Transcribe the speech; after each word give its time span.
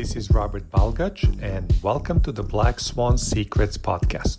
This 0.00 0.16
is 0.16 0.30
Robert 0.30 0.70
Balgach, 0.70 1.22
and 1.42 1.70
welcome 1.82 2.22
to 2.22 2.32
the 2.32 2.42
Black 2.42 2.80
Swan 2.80 3.18
Secrets 3.18 3.76
podcast. 3.76 4.38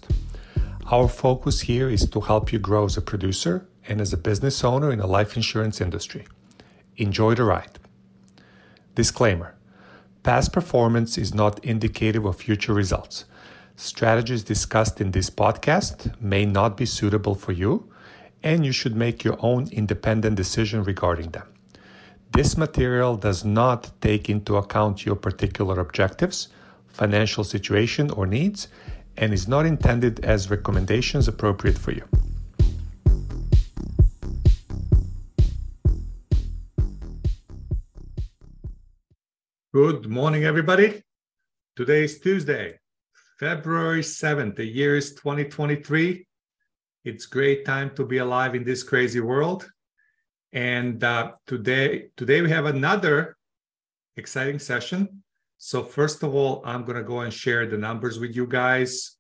Our 0.87 1.07
focus 1.07 1.61
here 1.61 1.87
is 1.87 2.09
to 2.09 2.21
help 2.21 2.51
you 2.51 2.57
grow 2.57 2.85
as 2.85 2.97
a 2.97 3.01
producer 3.01 3.67
and 3.87 4.01
as 4.01 4.11
a 4.11 4.17
business 4.17 4.63
owner 4.63 4.91
in 4.91 4.97
the 4.97 5.05
life 5.05 5.35
insurance 5.35 5.79
industry. 5.79 6.25
Enjoy 6.97 7.35
the 7.35 7.43
ride. 7.43 7.77
Disclaimer 8.95 9.53
Past 10.23 10.51
performance 10.51 11.15
is 11.19 11.31
not 11.31 11.63
indicative 11.63 12.25
of 12.25 12.37
future 12.37 12.73
results. 12.73 13.25
Strategies 13.75 14.43
discussed 14.43 14.99
in 14.99 15.11
this 15.11 15.29
podcast 15.29 16.19
may 16.19 16.43
not 16.43 16.75
be 16.75 16.87
suitable 16.87 17.35
for 17.35 17.51
you, 17.51 17.87
and 18.41 18.65
you 18.65 18.71
should 18.71 18.95
make 18.95 19.23
your 19.23 19.37
own 19.41 19.69
independent 19.71 20.37
decision 20.37 20.83
regarding 20.83 21.29
them. 21.29 21.47
This 22.33 22.55
material 22.55 23.17
does 23.17 23.43
not 23.43 23.91
take 23.99 24.29
into 24.29 24.55
account 24.55 25.05
your 25.05 25.17
particular 25.17 25.81
objectives, 25.81 26.47
financial 26.87 27.43
situation, 27.43 28.09
or 28.11 28.25
needs, 28.25 28.69
and 29.17 29.33
is 29.33 29.49
not 29.49 29.65
intended 29.65 30.23
as 30.23 30.49
recommendations 30.49 31.27
appropriate 31.27 31.77
for 31.77 31.91
you. 31.91 32.05
Good 39.73 40.07
morning, 40.07 40.45
everybody. 40.45 41.03
Today 41.75 42.05
is 42.05 42.21
Tuesday, 42.21 42.79
February 43.41 44.03
7th. 44.03 44.55
The 44.55 44.65
year 44.65 44.95
is 44.95 45.13
2023. 45.15 46.25
It's 47.03 47.25
great 47.25 47.65
time 47.65 47.93
to 47.95 48.05
be 48.05 48.19
alive 48.19 48.55
in 48.55 48.63
this 48.63 48.83
crazy 48.83 49.19
world. 49.19 49.69
And 50.53 51.01
uh, 51.03 51.31
today, 51.47 52.09
today 52.17 52.41
we 52.41 52.49
have 52.49 52.65
another 52.65 53.37
exciting 54.17 54.59
session. 54.59 55.23
So 55.57 55.83
first 55.83 56.23
of 56.23 56.35
all, 56.35 56.61
I'm 56.65 56.83
going 56.83 56.97
to 56.97 57.03
go 57.03 57.21
and 57.21 57.33
share 57.33 57.67
the 57.67 57.77
numbers 57.77 58.19
with 58.19 58.35
you 58.35 58.47
guys. 58.47 59.15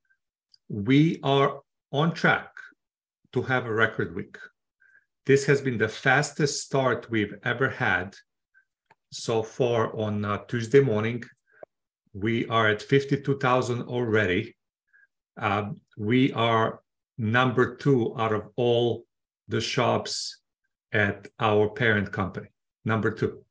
We 0.67 1.19
are 1.23 1.61
on 1.91 2.13
track 2.13 2.51
to 3.33 3.41
have 3.43 3.65
a 3.65 3.73
record 3.73 4.13
week. 4.13 4.37
This 5.25 5.45
has 5.45 5.61
been 5.61 5.77
the 5.77 5.87
fastest 5.87 6.63
start 6.63 7.09
we've 7.09 7.35
ever 7.43 7.69
had 7.69 8.15
so 9.11 9.43
far 9.43 9.95
on 9.95 10.25
uh, 10.25 10.39
Tuesday 10.47 10.81
morning. 10.81 11.23
We 12.13 12.47
are 12.47 12.67
at 12.67 12.81
52,000 12.81 13.83
already. 13.83 14.55
Uh, 15.39 15.69
we 15.97 16.33
are 16.33 16.81
number 17.17 17.75
two 17.75 18.13
out 18.17 18.33
of 18.33 18.49
all 18.57 19.05
the 19.47 19.61
shops 19.61 20.40
at 20.93 21.27
our 21.39 21.69
parent 21.69 22.11
company, 22.11 22.47
number 22.85 23.11
two, 23.11 23.43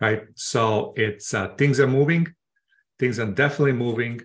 right? 0.00 0.24
So 0.34 0.94
it's 0.96 1.34
uh, 1.34 1.48
things 1.56 1.80
are 1.80 1.86
moving, 1.86 2.32
things 2.98 3.18
are 3.18 3.30
definitely 3.30 3.72
moving. 3.72 4.20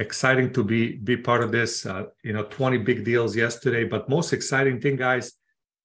Exciting 0.00 0.52
to 0.52 0.62
be 0.62 0.96
be 0.96 1.16
part 1.16 1.42
of 1.42 1.50
this. 1.50 1.84
Uh, 1.84 2.04
you 2.22 2.32
know, 2.32 2.44
20 2.44 2.78
big 2.78 3.04
deals 3.04 3.34
yesterday, 3.34 3.82
but 3.82 4.08
most 4.08 4.32
exciting 4.32 4.80
thing, 4.80 4.94
guys, 4.94 5.32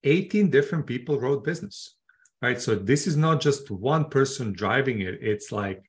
18 0.04 0.52
different 0.52 0.86
people 0.86 1.20
wrote 1.20 1.44
business, 1.44 1.96
right? 2.42 2.62
So 2.62 2.76
this 2.76 3.08
is 3.08 3.18
not 3.18 3.42
just 3.42 3.72
one 3.72 4.10
person 4.10 4.54
driving 4.54 5.02
it. 5.02 5.18
It's 5.20 5.52
like 5.52 5.82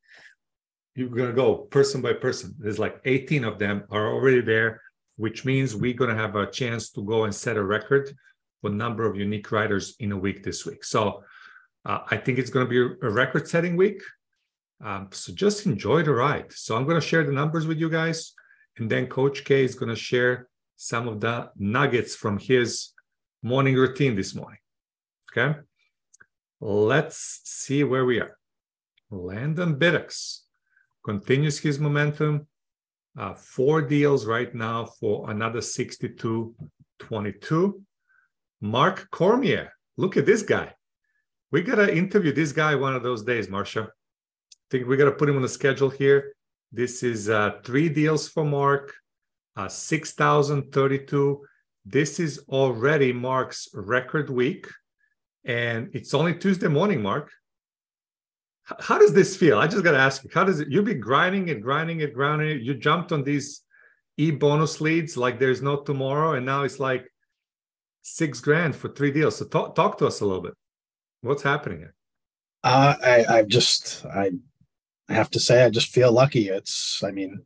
you're 0.95 1.09
gonna 1.09 1.33
go 1.33 1.57
person 1.57 2.01
by 2.01 2.15
person. 2.15 2.55
There's 2.59 2.79
like 2.79 3.01
18 3.05 3.45
of 3.45 3.59
them 3.59 3.85
are 3.91 4.13
already 4.13 4.41
there, 4.41 4.81
which 5.17 5.45
means 5.45 5.75
we're 5.75 5.93
gonna 5.93 6.15
have 6.15 6.37
a 6.37 6.51
chance 6.51 6.91
to 6.93 7.05
go 7.05 7.25
and 7.25 7.35
set 7.35 7.57
a 7.57 7.63
record 7.63 8.17
for 8.65 8.71
number 8.71 9.05
of 9.05 9.15
unique 9.15 9.53
writers 9.53 9.95
in 10.01 10.11
a 10.13 10.17
week 10.17 10.43
this 10.43 10.65
week. 10.65 10.83
So 10.85 11.23
uh, 11.85 11.99
I 12.11 12.17
think 12.17 12.39
it's 12.39 12.49
going 12.49 12.67
to 12.67 12.71
be 12.71 13.07
a 13.07 13.11
record 13.11 13.47
setting 13.47 13.77
week. 13.77 14.01
Um, 14.83 15.09
so 15.13 15.35
just 15.35 15.67
enjoy 15.67 16.03
the 16.03 16.15
ride. 16.15 16.51
So 16.51 16.75
I'm 16.75 16.85
going 16.85 16.99
to 16.99 17.07
share 17.07 17.25
the 17.25 17.33
numbers 17.33 17.67
with 17.67 17.79
you 17.79 17.91
guys. 17.91 18.33
And 18.79 18.89
then 18.91 19.07
Coach 19.07 19.45
K 19.45 19.65
is 19.65 19.75
going 19.75 19.91
to 19.91 19.97
share 20.11 20.49
some 20.77 21.09
of 21.09 21.21
the 21.21 21.51
nuggets 21.59 22.17
from 22.17 22.39
his 22.39 22.93
morning 23.43 23.75
routine 23.75 24.17
this 24.17 24.35
morning. 24.35 24.61
Okay. 25.31 25.59
Let's 26.63 27.43
see 27.45 27.85
where 27.85 28.07
we 28.07 28.19
are. 28.19 28.39
Landon 29.11 29.79
Biddux 29.79 30.39
continues 31.05 31.59
his 31.59 31.79
momentum. 31.79 32.47
Uh, 33.19 33.35
four 33.35 33.83
deals 33.83 34.25
right 34.25 34.55
now 34.55 34.87
for 34.87 35.31
another 35.31 35.61
62 35.61 36.55
22. 36.99 37.85
Mark 38.65 39.11
Cormier. 39.11 39.69
Look 39.99 40.17
at 40.17 40.25
this 40.25 40.43
guy. 40.43 40.73
We 41.53 41.61
got 41.61 41.75
to 41.75 41.95
interview 41.95 42.33
this 42.33 42.51
guy 42.51 42.75
one 42.75 42.97
of 42.97 43.03
those 43.03 43.23
days, 43.23 43.51
Marcia. 43.51 43.83
I 43.83 44.67
think 44.71 44.89
we 44.89 44.97
got 44.97 45.05
to 45.05 45.13
put 45.13 45.29
him 45.29 45.37
on 45.37 45.43
the 45.43 45.49
schedule 45.51 45.91
here. 45.91 46.35
This 46.73 47.03
is 47.03 47.29
uh, 47.29 47.59
three 47.63 47.91
deals 47.91 48.27
for 48.27 48.43
Mark, 48.43 48.95
uh, 49.55 49.69
6,032. 49.69 51.45
This 51.85 52.19
is 52.19 52.43
already 52.49 53.13
Mark's 53.13 53.69
record 53.75 54.31
week. 54.31 54.67
And 55.45 55.91
it's 55.93 56.15
only 56.15 56.35
Tuesday 56.35 56.69
morning, 56.69 57.03
Mark. 57.03 57.31
How 58.81 58.99
does 58.99 59.13
this 59.13 59.37
feel? 59.37 59.59
I 59.59 59.67
just 59.67 59.85
got 59.85 59.93
to 59.93 59.99
ask 59.99 60.25
you, 60.25 60.31
how 60.33 60.43
does 60.43 60.61
it? 60.61 60.69
You've 60.71 60.87
been 60.87 61.01
grinding 61.01 61.51
and 61.51 61.63
grinding 61.63 62.03
and 62.03 62.15
grinding. 62.15 62.63
You 62.63 62.73
jumped 62.73 63.13
on 63.13 63.25
these 63.25 63.61
e 64.17 64.31
bonus 64.31 64.81
leads 64.81 65.19
like 65.19 65.39
there's 65.39 65.61
no 65.61 65.83
tomorrow. 65.83 66.33
And 66.33 66.47
now 66.47 66.63
it's 66.63 66.81
like 66.81 67.07
six 68.05 68.39
grand 68.41 68.77
for 68.77 68.89
three 68.89 69.11
deals. 69.11 69.37
So 69.37 69.47
talk 69.47 69.75
talk 69.75 69.99
to 69.99 70.07
us 70.07 70.21
a 70.21 70.27
little 70.27 70.43
bit. 70.43 70.55
What's 71.23 71.43
happening 71.43 71.79
here? 71.79 71.95
Uh, 72.63 72.95
I 73.03 73.25
I 73.39 73.43
just 73.43 74.05
I 74.07 74.31
I 75.09 75.15
have 75.15 75.31
to 75.31 75.41
say 75.41 75.65
I 75.65 75.71
just 75.71 75.89
feel 75.89 76.13
lucky. 76.13 76.49
It's 76.49 77.03
I 77.03 77.11
mean 77.11 77.43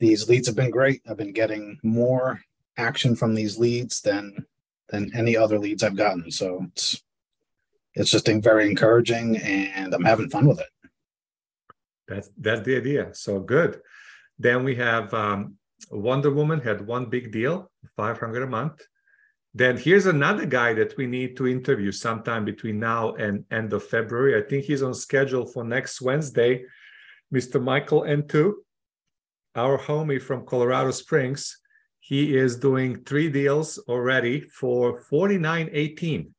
these 0.00 0.28
leads 0.28 0.48
have 0.48 0.56
been 0.56 0.70
great. 0.70 1.00
I've 1.08 1.16
been 1.16 1.32
getting 1.32 1.78
more 1.82 2.42
action 2.76 3.16
from 3.16 3.34
these 3.34 3.58
leads 3.58 4.02
than 4.02 4.44
than 4.90 5.14
any 5.14 5.36
other 5.36 5.58
leads 5.58 5.82
I've 5.82 5.96
gotten. 5.96 6.30
So 6.30 6.66
it's 6.72 7.02
it's 7.94 8.10
just 8.10 8.26
been 8.26 8.42
very 8.42 8.68
encouraging 8.68 9.36
and 9.38 9.94
I'm 9.94 10.04
having 10.04 10.28
fun 10.28 10.46
with 10.46 10.60
it. 10.60 10.90
That's 12.08 12.28
that's 12.38 12.62
the 12.62 12.76
idea. 12.76 13.14
So 13.14 13.38
good. 13.38 13.80
Then 14.38 14.64
we 14.64 14.74
have 14.74 15.14
um, 15.14 15.56
Wonder 15.92 16.32
Woman 16.32 16.60
had 16.60 16.84
one 16.84 17.06
big 17.06 17.30
deal, 17.30 17.70
500 17.96 18.42
a 18.42 18.46
month. 18.48 18.84
Then 19.56 19.76
here's 19.76 20.06
another 20.06 20.46
guy 20.46 20.74
that 20.74 20.96
we 20.96 21.06
need 21.06 21.36
to 21.36 21.46
interview 21.46 21.92
sometime 21.92 22.44
between 22.44 22.80
now 22.80 23.14
and 23.14 23.44
end 23.52 23.72
of 23.72 23.84
February. 23.84 24.36
I 24.36 24.46
think 24.46 24.64
he's 24.64 24.82
on 24.82 24.94
schedule 24.94 25.46
for 25.46 25.62
next 25.62 26.00
Wednesday, 26.02 26.64
Mr. 27.32 27.62
Michael 27.62 28.02
N2, 28.02 28.52
our 29.54 29.78
homie 29.78 30.20
from 30.20 30.44
Colorado 30.44 30.90
Springs. 30.90 31.56
He 32.00 32.36
is 32.36 32.56
doing 32.56 33.04
three 33.04 33.30
deals 33.30 33.78
already 33.88 34.40
for 34.40 35.00
49.18. 35.10 36.30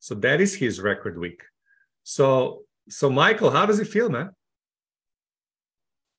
So 0.00 0.16
that 0.16 0.40
is 0.40 0.54
his 0.54 0.80
record 0.80 1.16
week. 1.16 1.44
So, 2.02 2.64
so 2.88 3.08
Michael, 3.08 3.50
how 3.50 3.66
does 3.66 3.78
it 3.78 3.86
feel, 3.86 4.10
man? 4.10 4.30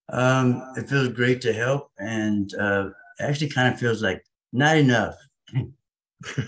Um, 0.08 0.64
it 0.78 0.88
feels 0.88 1.10
great 1.10 1.42
to 1.42 1.52
help, 1.54 1.92
and 1.98 2.54
uh, 2.56 2.90
actually, 3.20 3.50
kind 3.50 3.74
of 3.74 3.80
feels 3.80 4.02
like 4.02 4.24
not 4.54 4.78
enough. 4.78 5.16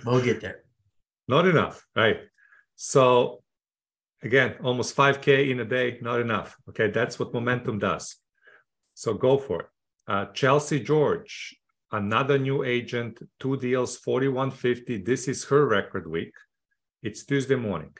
we'll 0.05 0.23
get 0.23 0.41
there. 0.41 0.63
Not 1.27 1.47
enough, 1.47 1.85
right? 1.95 2.17
So 2.75 3.43
again, 4.23 4.55
almost 4.63 4.95
5K 4.95 5.49
in 5.49 5.59
a 5.59 5.65
day, 5.65 5.97
not 6.01 6.19
enough. 6.19 6.55
Okay, 6.69 6.89
that's 6.89 7.19
what 7.19 7.33
momentum 7.33 7.79
does. 7.79 8.15
So 8.93 9.13
go 9.13 9.37
for 9.37 9.61
it. 9.61 9.67
Uh, 10.07 10.25
Chelsea 10.33 10.79
George, 10.79 11.55
another 11.91 12.37
new 12.37 12.63
agent, 12.63 13.19
two 13.39 13.57
deals, 13.57 13.97
4150. 13.97 15.03
This 15.03 15.27
is 15.27 15.45
her 15.45 15.65
record 15.65 16.09
week. 16.09 16.33
It's 17.03 17.25
Tuesday 17.25 17.55
morning. 17.55 17.93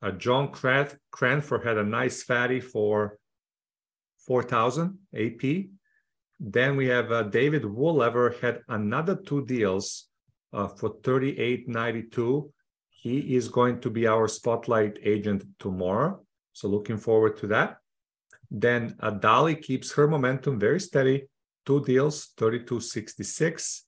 Uh, 0.00 0.12
John 0.12 0.50
Cranford 0.50 1.64
had 1.64 1.78
a 1.78 1.84
nice 1.84 2.22
fatty 2.22 2.60
for 2.60 3.18
4,000 4.26 4.98
AP. 5.14 5.66
Then 6.40 6.76
we 6.76 6.86
have 6.86 7.12
uh, 7.12 7.24
David 7.24 7.62
Woolever 7.62 8.40
had 8.40 8.62
another 8.68 9.16
two 9.16 9.44
deals 9.46 10.08
uh, 10.52 10.68
for 10.68 10.94
38.92. 11.00 12.50
He 12.90 13.34
is 13.36 13.48
going 13.48 13.80
to 13.80 13.90
be 13.90 14.06
our 14.06 14.28
spotlight 14.28 14.98
agent 15.02 15.44
tomorrow. 15.58 16.20
So 16.52 16.68
looking 16.68 16.98
forward 16.98 17.36
to 17.38 17.46
that. 17.48 17.78
Then 18.50 18.94
Adali 19.02 19.60
keeps 19.60 19.92
her 19.92 20.06
momentum 20.06 20.58
very 20.58 20.78
steady. 20.78 21.24
Two 21.64 21.82
deals, 21.84 22.32
32.66. 22.36 23.80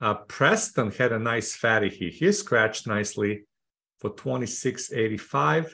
Uh, 0.00 0.14
Preston 0.14 0.90
had 0.90 1.12
a 1.12 1.18
nice 1.18 1.54
fatty. 1.54 1.88
He, 1.88 2.10
he 2.10 2.30
scratched 2.32 2.86
nicely 2.86 3.44
for 4.00 4.10
26.85. 4.10 5.72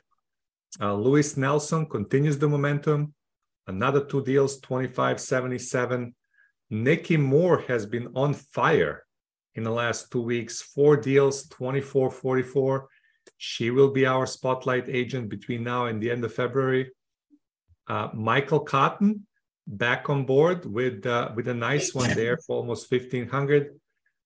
Uh, 0.80 1.40
Nelson 1.40 1.86
continues 1.86 2.38
the 2.38 2.48
momentum. 2.48 3.14
Another 3.66 4.04
two 4.04 4.22
deals, 4.22 4.60
25.77. 4.60 6.12
Nikki 6.70 7.16
Moore 7.16 7.64
has 7.66 7.86
been 7.86 8.08
on 8.14 8.34
fire 8.34 9.04
in 9.58 9.64
the 9.64 9.70
last 9.70 10.10
two 10.10 10.22
weeks, 10.22 10.62
four 10.62 10.96
deals, 10.96 11.46
24 11.48 12.10
44. 12.10 12.88
She 13.36 13.70
will 13.70 13.90
be 13.90 14.06
our 14.06 14.26
spotlight 14.26 14.88
agent 14.88 15.28
between 15.28 15.62
now 15.64 15.86
and 15.86 16.00
the 16.00 16.10
end 16.10 16.24
of 16.24 16.32
February. 16.32 16.92
Uh, 17.88 18.08
Michael 18.14 18.60
Cotton 18.60 19.26
back 19.66 20.08
on 20.08 20.24
board 20.24 20.64
with 20.64 21.04
uh, 21.06 21.30
with 21.34 21.48
a 21.48 21.54
nice 21.54 21.92
one 21.92 22.14
there 22.14 22.38
for 22.38 22.56
almost 22.56 22.90
1500. 22.90 23.78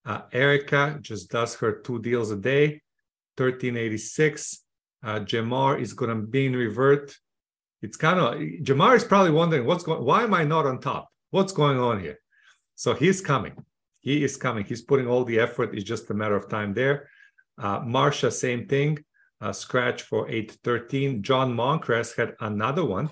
Uh, 0.05 0.21
Erica 0.33 0.99
just 1.01 1.31
does 1.31 1.55
her 1.57 1.73
two 1.81 1.99
deals 2.01 2.31
a 2.31 2.37
day, 2.37 2.83
1386. 3.37 4.65
Uh, 5.05 5.21
Jamar 5.21 5.81
is 5.81 5.95
going 5.95 6.11
to 6.11 6.27
be 6.27 6.47
in 6.47 6.55
revert. 6.55 7.17
It's 7.81 7.97
kind 7.97 8.21
of 8.21 8.35
Jamar 8.67 8.97
is 8.97 9.05
probably 9.05 9.33
wondering 9.33 9.67
what's 9.67 9.85
going. 9.85 10.05
Why 10.05 10.25
am 10.25 10.35
I 10.35 10.45
not 10.45 10.67
on 10.67 10.79
top? 10.79 11.09
What's 11.31 11.53
going 11.53 11.79
on 11.79 12.01
here? 12.01 12.19
So 12.75 12.95
he's 12.95 13.21
coming. 13.21 13.55
He 14.03 14.23
is 14.23 14.37
coming. 14.37 14.65
He's 14.65 14.83
putting 14.83 15.07
all 15.07 15.25
the 15.25 15.39
effort. 15.39 15.75
It's 15.75 15.85
just 15.85 16.11
a 16.11 16.15
matter 16.15 16.37
of 16.37 16.49
time 16.49 16.75
there. 16.75 17.09
Uh, 17.57 17.81
Marsha, 17.81 18.31
same 18.31 18.67
thing. 18.67 19.03
Uh, 19.41 19.53
scratch 19.53 20.03
for 20.03 20.29
813. 20.29 21.23
John 21.23 21.55
Moncrief 21.55 22.15
had 22.17 22.35
another 22.41 22.85
one, 22.85 23.11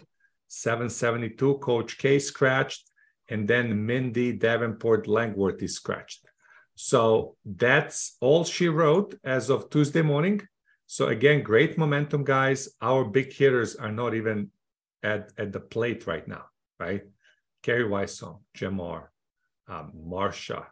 772. 0.48 1.58
Coach 1.58 1.98
K 1.98 2.19
scratched. 2.19 2.90
And 3.28 3.46
then 3.46 3.87
Mindy 3.87 4.32
Davenport 4.32 5.06
Langworthy 5.06 5.69
scratched. 5.69 6.26
So 6.75 7.37
that's 7.44 8.16
all 8.20 8.44
she 8.44 8.69
wrote 8.69 9.14
as 9.22 9.50
of 9.50 9.70
Tuesday 9.70 10.02
morning. 10.02 10.40
So 10.87 11.06
again, 11.06 11.44
great 11.44 11.78
momentum, 11.78 12.25
guys. 12.25 12.69
Our 12.82 13.04
big 13.04 13.32
hitters 13.32 13.76
are 13.76 13.92
not 13.92 14.14
even 14.14 14.50
at, 15.04 15.31
at 15.38 15.52
the 15.52 15.60
plate 15.60 16.08
right 16.08 16.26
now, 16.26 16.46
right? 16.81 17.02
Carrie 17.62 17.84
Weissong, 17.84 18.40
Jamar, 18.56 19.08
um, 19.69 19.92
Marsha, 19.94 20.66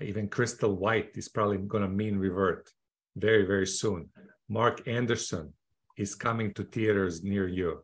even 0.00 0.28
Crystal 0.28 0.74
White 0.74 1.10
is 1.14 1.28
probably 1.28 1.58
going 1.58 1.82
to 1.82 1.88
mean 1.88 2.16
revert 2.16 2.68
very, 3.16 3.44
very 3.46 3.66
soon. 3.66 4.08
Mark 4.48 4.86
Anderson 4.88 5.52
is 5.96 6.14
coming 6.14 6.52
to 6.54 6.64
theaters 6.64 7.22
near 7.22 7.46
you. 7.46 7.82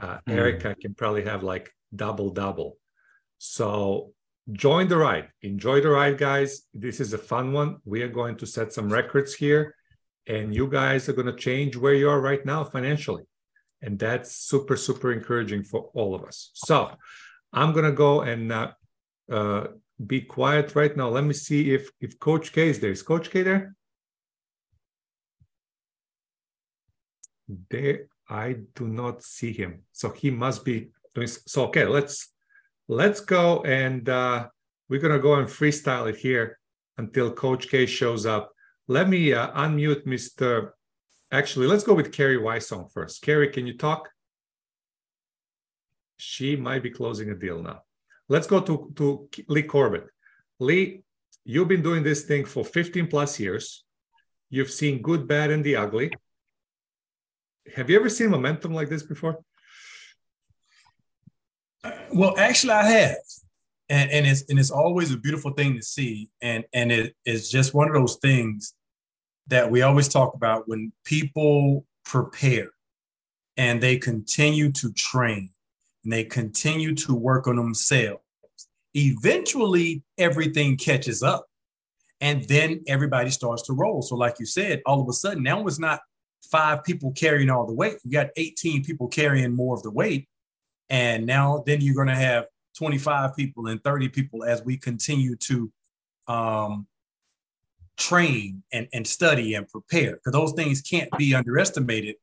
Uh, 0.00 0.18
mm. 0.28 0.34
Erica 0.34 0.74
can 0.80 0.94
probably 0.94 1.24
have 1.24 1.42
like 1.42 1.70
double 1.94 2.30
double. 2.30 2.76
So 3.38 4.12
join 4.52 4.88
the 4.88 4.96
ride. 4.96 5.28
Enjoy 5.42 5.80
the 5.80 5.90
ride, 5.90 6.18
guys. 6.18 6.62
This 6.72 7.00
is 7.00 7.12
a 7.12 7.18
fun 7.18 7.52
one. 7.52 7.78
We 7.84 8.02
are 8.02 8.08
going 8.08 8.36
to 8.36 8.46
set 8.46 8.72
some 8.72 8.88
records 8.88 9.34
here, 9.34 9.74
and 10.26 10.54
you 10.54 10.68
guys 10.68 11.08
are 11.08 11.12
going 11.12 11.26
to 11.26 11.36
change 11.36 11.76
where 11.76 11.94
you 11.94 12.08
are 12.08 12.20
right 12.20 12.44
now 12.46 12.64
financially. 12.64 13.24
And 13.82 13.98
that's 13.98 14.36
super, 14.36 14.76
super 14.76 15.12
encouraging 15.12 15.62
for 15.62 15.90
all 15.94 16.14
of 16.14 16.24
us. 16.24 16.50
So 16.54 16.90
I'm 17.52 17.72
going 17.72 17.84
to 17.84 17.92
go 17.92 18.22
and 18.22 18.52
uh, 18.52 18.70
uh, 19.30 19.68
be 20.06 20.20
quiet 20.20 20.74
right 20.74 20.96
now. 20.96 21.08
Let 21.08 21.24
me 21.24 21.34
see 21.34 21.72
if 21.72 21.90
if 22.00 22.18
Coach 22.18 22.52
K 22.52 22.68
is 22.68 22.80
there. 22.80 22.90
Is 22.90 23.02
Coach 23.02 23.30
K 23.30 23.42
there? 23.42 23.74
There, 27.70 28.06
I 28.28 28.56
do 28.74 28.86
not 28.86 29.22
see 29.22 29.52
him. 29.52 29.82
So 29.92 30.10
he 30.10 30.30
must 30.30 30.64
be 30.64 30.90
doing. 31.14 31.28
So 31.28 31.66
okay, 31.66 31.86
let's 31.86 32.32
let's 32.86 33.20
go 33.20 33.62
and 33.62 34.08
uh, 34.08 34.48
we're 34.88 35.00
gonna 35.00 35.18
go 35.18 35.34
and 35.34 35.48
freestyle 35.48 36.08
it 36.08 36.16
here 36.16 36.58
until 36.96 37.32
Coach 37.32 37.68
K 37.68 37.86
shows 37.86 38.26
up. 38.26 38.52
Let 38.86 39.08
me 39.08 39.32
uh, 39.32 39.50
unmute 39.52 40.06
Mr. 40.06 40.70
Actually, 41.30 41.66
let's 41.66 41.84
go 41.84 41.92
with 41.92 42.12
Carrie 42.12 42.38
Weissong 42.38 42.90
first. 42.90 43.20
Carrie, 43.20 43.50
can 43.50 43.66
you 43.66 43.76
talk? 43.76 44.08
She 46.16 46.56
might 46.56 46.82
be 46.82 46.90
closing 46.90 47.30
a 47.30 47.34
deal 47.34 47.62
now. 47.62 47.82
Let's 48.28 48.46
go 48.46 48.60
to, 48.60 48.92
to 48.96 49.28
Lee 49.48 49.62
Corbett. 49.62 50.06
Lee, 50.60 51.02
you've 51.44 51.68
been 51.68 51.82
doing 51.82 52.02
this 52.02 52.24
thing 52.24 52.44
for 52.44 52.64
15 52.64 53.06
plus 53.06 53.40
years. 53.40 53.84
You've 54.50 54.70
seen 54.70 55.02
good, 55.02 55.26
bad, 55.26 55.50
and 55.50 55.64
the 55.64 55.76
ugly. 55.76 56.10
Have 57.74 57.90
you 57.90 57.98
ever 57.98 58.08
seen 58.08 58.30
momentum 58.30 58.72
like 58.72 58.88
this 58.88 59.02
before? 59.02 59.38
Well, 62.12 62.34
actually, 62.38 62.72
I 62.72 62.90
have. 62.90 63.16
And, 63.90 64.10
and 64.10 64.26
it's 64.26 64.44
and 64.50 64.58
it's 64.58 64.70
always 64.70 65.12
a 65.12 65.16
beautiful 65.16 65.52
thing 65.52 65.74
to 65.76 65.82
see. 65.82 66.28
And 66.42 66.64
and 66.74 66.92
it 66.92 67.14
is 67.24 67.50
just 67.50 67.72
one 67.72 67.88
of 67.88 67.94
those 67.94 68.16
things 68.16 68.74
that 69.46 69.70
we 69.70 69.80
always 69.80 70.08
talk 70.08 70.34
about 70.34 70.68
when 70.68 70.92
people 71.04 71.86
prepare 72.04 72.68
and 73.56 73.80
they 73.82 73.96
continue 73.96 74.70
to 74.72 74.92
train 74.92 75.50
and 76.04 76.12
they 76.12 76.24
continue 76.24 76.94
to 76.94 77.14
work 77.14 77.46
on 77.46 77.56
themselves, 77.56 78.22
eventually 78.94 80.02
everything 80.16 80.76
catches 80.76 81.22
up. 81.22 81.46
And 82.20 82.42
then 82.48 82.82
everybody 82.88 83.30
starts 83.30 83.62
to 83.64 83.74
roll. 83.74 84.02
So, 84.02 84.16
like 84.16 84.36
you 84.40 84.46
said, 84.46 84.82
all 84.86 85.00
of 85.00 85.08
a 85.08 85.12
sudden, 85.12 85.42
now 85.42 85.64
it's 85.66 85.78
not 85.78 86.00
five 86.42 86.82
people 86.82 87.12
carrying 87.12 87.50
all 87.50 87.66
the 87.66 87.72
weight. 87.72 87.98
You 88.04 88.10
got 88.10 88.30
18 88.36 88.84
people 88.84 89.06
carrying 89.06 89.54
more 89.54 89.76
of 89.76 89.82
the 89.82 89.90
weight. 89.90 90.28
And 90.90 91.26
now 91.26 91.62
then 91.66 91.80
you're 91.80 91.94
going 91.94 92.08
to 92.08 92.14
have 92.14 92.46
25 92.76 93.36
people 93.36 93.66
and 93.68 93.82
30 93.84 94.08
people 94.08 94.44
as 94.44 94.64
we 94.64 94.76
continue 94.76 95.36
to 95.36 95.70
um, 96.26 96.86
train 97.96 98.62
and, 98.72 98.88
and 98.92 99.06
study 99.06 99.54
and 99.54 99.68
prepare 99.68 100.12
because 100.12 100.32
those 100.32 100.52
things 100.52 100.80
can't 100.80 101.10
be 101.18 101.34
underestimated 101.34 102.16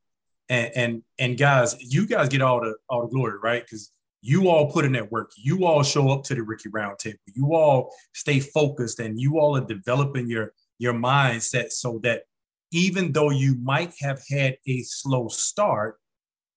and 0.50 0.72
and 0.76 1.04
and 1.20 1.38
guys, 1.38 1.76
you 1.80 2.06
guys 2.06 2.30
get 2.30 2.42
all 2.42 2.62
the 2.62 2.76
all 2.90 3.04
the 3.04 3.14
glory, 3.14 3.38
right? 3.42 3.64
Because 3.64 3.92
you 4.22 4.50
all 4.50 4.72
put 4.72 4.86
in 4.86 4.94
that 4.94 5.12
work. 5.12 5.32
You 5.38 5.66
all 5.66 5.84
show 5.84 6.10
up 6.10 6.24
to 6.26 6.36
the 6.36 6.42
Rookie 6.42 6.70
Roundtable. 6.70 7.18
You 7.34 7.54
all 7.54 7.94
stay 8.14 8.40
focused, 8.40 9.00
and 9.00 9.20
you 9.20 9.40
all 9.40 9.58
are 9.58 9.66
developing 9.66 10.28
your 10.28 10.54
your 10.80 10.94
mindset 10.94 11.72
so 11.72 12.00
that 12.04 12.24
even 12.72 13.12
though 13.12 13.30
you 13.30 13.56
might 13.56 13.94
have 14.02 14.22
had 14.30 14.58
a 14.68 14.82
slow 14.82 15.28
start, 15.28 15.98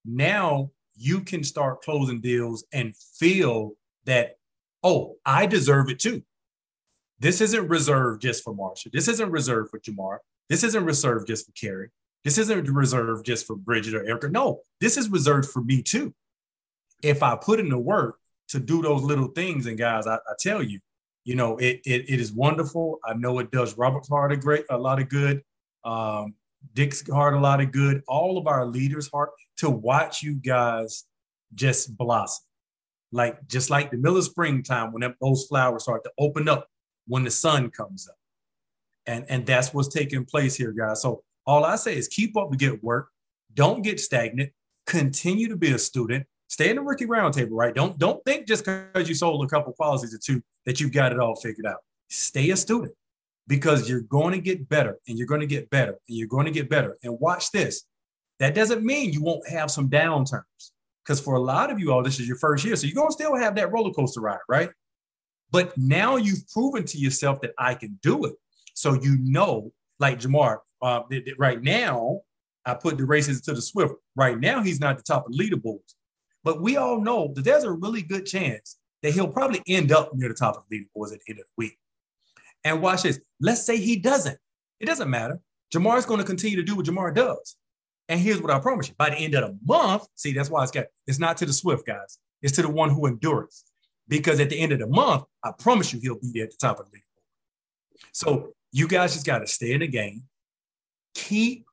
now 0.05 0.71
you 0.97 1.21
can 1.21 1.45
start 1.45 1.83
closing 1.83 2.21
deals 2.21 2.65
and 2.73 2.97
feel 2.97 3.73
that, 4.05 4.37
oh, 4.83 5.15
I 5.25 5.47
deserve 5.47 5.89
it 5.91 6.01
too. 6.01 6.23
This 7.21 7.41
isn't 7.41 7.69
reserved 7.69 8.23
just 8.23 8.43
for 8.43 8.55
Marsha. 8.55 8.91
This 8.91 9.09
isn't 9.09 9.31
reserved 9.31 9.71
for 9.71 9.79
Jamar. 9.79 10.19
This 10.49 10.65
isn't 10.65 10.85
reserved 10.85 11.29
just 11.29 11.47
for 11.47 11.53
Carrie. 11.53 11.91
This 12.29 12.37
isn't 12.37 12.71
reserved 12.71 13.25
just 13.25 13.47
for 13.47 13.57
Bridget 13.57 13.95
or 13.95 14.07
Erica. 14.07 14.29
No, 14.29 14.61
this 14.83 14.99
is 14.99 15.09
reserved 15.09 15.49
for 15.49 15.63
me 15.63 15.81
too. 15.81 16.13
If 17.03 17.23
I 17.23 17.37
put 17.37 17.59
in 17.59 17.71
the 17.71 17.79
work 17.79 18.19
to 18.49 18.61
do 18.61 18.83
those 18.83 19.01
little 19.03 19.29
things, 19.29 19.65
and 19.65 19.79
guys, 19.79 20.07
I, 20.07 20.17
I 20.17 20.35
tell 20.39 20.63
you, 20.63 20.79
you 21.25 21.37
know, 21.37 21.57
it, 21.57 21.81
it, 21.87 22.05
it 22.07 22.21
is 22.21 22.31
wonderful. 22.31 22.99
I 23.03 23.15
know 23.15 23.39
it 23.39 23.51
does 23.51 23.79
Robert's 23.79 24.11
heart 24.11 24.31
a 24.33 24.37
great 24.37 24.67
a 24.69 24.77
lot 24.77 25.01
of 25.01 25.09
good, 25.09 25.43
um, 25.87 26.35
Dick's 26.75 27.09
heart 27.09 27.33
a 27.33 27.41
lot 27.41 27.63
of 27.63 27.73
good, 27.73 28.03
all 28.07 28.37
of 28.37 28.47
our 28.47 28.67
leaders' 28.67 29.09
heart 29.11 29.31
to 29.57 29.71
watch 29.71 30.23
you 30.23 30.35
guys 30.35 31.05
just 31.55 31.97
blossom. 31.97 32.45
Like 33.11 33.49
just 33.49 33.71
like 33.71 33.91
the 33.91 33.97
middle 33.97 34.19
of 34.19 34.25
springtime 34.25 34.93
when 34.93 35.15
those 35.23 35.47
flowers 35.47 35.85
start 35.85 36.05
to 36.05 36.13
open 36.19 36.47
up 36.47 36.69
when 37.07 37.25
the 37.25 37.31
sun 37.31 37.71
comes 37.71 38.07
up. 38.07 38.17
And, 39.07 39.25
and 39.31 39.47
that's 39.47 39.73
what's 39.73 39.89
taking 39.89 40.27
place 40.27 40.57
here, 40.57 40.73
guys. 40.73 41.01
So 41.01 41.23
all 41.49 41.65
I 41.65 41.77
say 41.77 41.97
is 41.97 42.07
keep 42.09 42.37
up 42.37 42.51
to 42.51 42.57
get 42.57 42.85
work. 42.85 43.09
Don't 43.55 43.81
get 43.83 43.99
stagnant. 43.99 44.53
Continue 44.87 45.49
to 45.49 45.57
be 45.57 45.73
a 45.73 45.79
student. 45.79 46.27
Stay 46.49 46.69
in 46.69 46.77
the 46.77 46.83
rookie 46.83 47.07
roundtable, 47.07 47.53
right? 47.53 47.75
Don't 47.75 47.99
don't 47.99 48.23
think 48.25 48.47
just 48.47 48.67
because 48.67 49.09
you 49.09 49.15
sold 49.15 49.45
a 49.45 49.49
couple 49.49 49.73
policies 49.73 50.15
or 50.15 50.19
two 50.19 50.43
that 50.67 50.79
you've 50.79 50.93
got 50.93 51.11
it 51.11 51.19
all 51.19 51.35
figured 51.35 51.67
out. 51.67 51.79
Stay 52.11 52.51
a 52.51 52.57
student 52.57 52.93
because 53.47 53.89
you're 53.89 54.03
going 54.03 54.33
to 54.33 54.41
get 54.41 54.69
better 54.69 54.99
and 55.09 55.19
you're 55.19 55.27
going 55.27 55.41
to 55.41 55.47
get 55.47 55.69
better 55.71 55.93
and 56.09 56.17
you're 56.19 56.29
going 56.29 56.45
to 56.45 56.53
get 56.53 56.69
better. 56.69 56.97
And 57.03 57.19
watch 57.19 57.51
this. 57.51 57.85
That 58.41 58.55
doesn't 58.55 58.85
mean 58.85 59.13
you 59.13 59.23
won't 59.23 59.49
have 59.49 59.71
some 59.71 59.89
downturns. 59.89 60.73
Because 61.03 61.19
for 61.19 61.35
a 61.35 61.41
lot 61.41 61.71
of 61.71 61.81
you 61.81 61.93
all, 61.93 62.03
this 62.03 62.21
is 62.21 62.29
your 62.29 62.37
first 62.37 62.63
year. 62.65 62.77
So 62.77 62.87
you're 62.87 62.95
going 62.95 63.09
to 63.09 63.13
still 63.13 63.35
have 63.35 63.55
that 63.57 63.73
roller 63.73 63.93
coaster 63.93 64.21
ride, 64.21 64.39
right? 64.49 64.71
But 65.51 65.77
now 65.79 66.17
you've 66.17 66.47
proven 66.53 66.85
to 66.85 66.99
yourself 66.99 67.41
that 67.41 67.53
I 67.59 67.75
can 67.75 67.99
do 68.03 68.27
it. 68.27 68.35
So 68.75 68.93
you 68.93 69.17
know, 69.19 69.73
like 69.99 70.21
Jamar, 70.21 70.59
uh, 70.83 71.03
right 71.39 71.63
now, 71.63 72.21
I 72.65 72.75
put 72.75 72.99
the 72.99 73.07
races 73.07 73.41
to 73.43 73.55
the 73.55 73.63
Swift. 73.63 73.95
Right 74.15 74.39
now, 74.39 74.63
he's 74.63 74.81
not 74.81 74.97
the 74.97 75.03
top 75.03 75.27
of 75.27 75.33
the 75.33 75.39
leaderboards. 75.39 75.95
But 76.45 76.61
we 76.61 76.77
all 76.77 77.01
know 77.01 77.33
that 77.35 77.45
there's 77.45 77.65
a 77.65 77.73
really 77.73 78.03
good 78.03 78.27
chance 78.27 78.79
that 79.03 79.13
he'll 79.13 79.29
probably 79.29 79.63
end 79.67 79.93
up 79.93 80.15
near 80.15 80.29
the 80.29 80.35
top 80.35 80.57
of 80.57 80.63
the 80.69 80.79
leaderboards 80.79 81.13
at 81.13 81.21
the 81.21 81.33
end 81.33 81.41
of 81.41 81.47
the 81.47 81.53
week. 81.57 81.79
And 82.65 82.83
watch 82.83 83.03
this. 83.03 83.21
Let's 83.41 83.65
say 83.65 83.77
he 83.77 83.97
doesn't. 83.97 84.39
It 84.81 84.87
doesn't 84.87 85.11
matter. 85.11 85.41
Jamar 85.75 85.99
is 85.99 86.07
going 86.07 86.21
to 86.21 86.27
continue 86.27 86.57
to 86.57 86.63
do 86.63 86.77
what 86.77 86.87
Jamar 86.87 87.15
does. 87.15 87.57
And 88.09 88.19
here's 88.19 88.41
what 88.41 88.51
I 88.51 88.59
promise 88.59 88.89
you: 88.89 88.95
by 88.97 89.11
the 89.11 89.17
end 89.17 89.35
of 89.35 89.43
the 89.45 89.59
month, 89.67 90.07
see, 90.15 90.33
that's 90.33 90.51
why 90.51 90.63
it's 90.63 90.73
got 90.73 90.87
it's 91.07 91.19
not 91.19 91.37
to 91.39 91.47
the 91.47 91.53
swift 91.53 91.87
guys, 91.87 92.19
it's 92.43 92.55
to 92.57 92.63
the 92.63 92.71
one 92.71 92.91
who 92.91 93.07
endures. 93.07 93.65
Because 94.09 94.41
at 94.41 94.49
the 94.49 94.59
end 94.59 94.73
of 94.73 94.79
the 94.79 94.87
month, 94.87 95.25
I 95.45 95.53
promise 95.59 95.93
you, 95.93 96.01
he'll 96.01 96.19
be 96.19 96.31
there 96.33 96.45
at 96.45 96.51
the 96.51 96.57
top 96.57 96.81
of 96.81 96.91
the 96.91 96.97
leaderboard. 96.97 98.03
So 98.13 98.55
you 98.73 98.89
guys 98.89 99.13
just 99.13 99.27
got 99.27 99.41
to 99.41 99.47
stay 99.47 99.73
in 99.73 99.81
the 99.81 99.87
game, 99.87 100.23
keep 101.19 101.67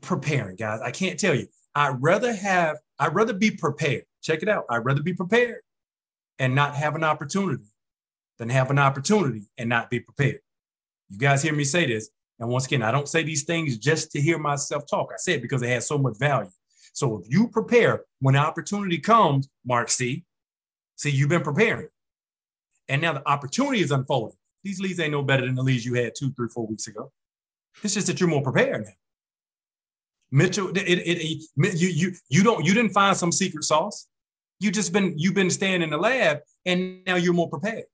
preparing, 0.00 0.56
guys. 0.56 0.80
I 0.82 0.90
can't 0.90 1.18
tell 1.18 1.34
you. 1.34 1.46
I'd 1.74 2.00
rather 2.00 2.32
have, 2.32 2.78
I'd 2.98 3.14
rather 3.14 3.34
be 3.34 3.50
prepared. 3.50 4.04
Check 4.22 4.42
it 4.42 4.48
out. 4.48 4.64
I'd 4.70 4.84
rather 4.84 5.02
be 5.02 5.12
prepared 5.12 5.60
and 6.38 6.54
not 6.54 6.74
have 6.74 6.94
an 6.94 7.04
opportunity 7.04 7.64
than 8.38 8.48
have 8.48 8.70
an 8.70 8.78
opportunity 8.78 9.42
and 9.58 9.68
not 9.68 9.90
be 9.90 10.00
prepared. 10.00 10.40
You 11.10 11.18
guys 11.18 11.42
hear 11.42 11.52
me 11.52 11.64
say 11.64 11.86
this. 11.86 12.10
And 12.40 12.48
once 12.48 12.66
again, 12.66 12.82
I 12.82 12.90
don't 12.90 13.08
say 13.08 13.22
these 13.22 13.44
things 13.44 13.78
just 13.78 14.10
to 14.12 14.20
hear 14.20 14.38
myself 14.38 14.84
talk. 14.88 15.10
I 15.12 15.16
say 15.18 15.34
it 15.34 15.42
because 15.42 15.62
it 15.62 15.68
has 15.68 15.86
so 15.86 15.98
much 15.98 16.18
value. 16.18 16.50
So 16.92 17.18
if 17.18 17.30
you 17.30 17.48
prepare 17.48 18.04
when 18.20 18.34
the 18.34 18.40
opportunity 18.40 18.98
comes, 18.98 19.48
Mark 19.64 19.90
C, 19.90 20.24
see, 20.96 21.10
you've 21.10 21.28
been 21.28 21.42
preparing. 21.42 21.88
And 22.88 23.02
now 23.02 23.12
the 23.12 23.28
opportunity 23.28 23.80
is 23.80 23.90
unfolding. 23.90 24.36
These 24.62 24.80
leads 24.80 24.98
ain't 25.00 25.12
no 25.12 25.22
better 25.22 25.44
than 25.44 25.54
the 25.54 25.62
leads 25.62 25.84
you 25.84 25.94
had 25.94 26.14
two, 26.16 26.32
three, 26.32 26.48
four 26.48 26.66
weeks 26.66 26.86
ago. 26.86 27.12
It's 27.82 27.94
just 27.94 28.06
that 28.06 28.20
you're 28.20 28.28
more 28.28 28.42
prepared 28.42 28.84
now. 28.84 28.92
Mitchell, 30.30 30.68
it, 30.70 30.78
it, 30.78 30.98
it, 31.06 31.44
you, 31.56 31.88
you, 31.88 32.12
you 32.28 32.42
don't, 32.42 32.64
you 32.64 32.74
didn't 32.74 32.92
find 32.92 33.16
some 33.16 33.30
secret 33.30 33.64
sauce. 33.64 34.08
You 34.58 34.70
just 34.70 34.92
been, 34.92 35.14
you've 35.16 35.34
been 35.34 35.50
staying 35.50 35.82
in 35.82 35.90
the 35.90 35.96
lab 35.96 36.38
and 36.64 37.04
now 37.06 37.16
you're 37.16 37.34
more 37.34 37.48
prepared. 37.48 37.84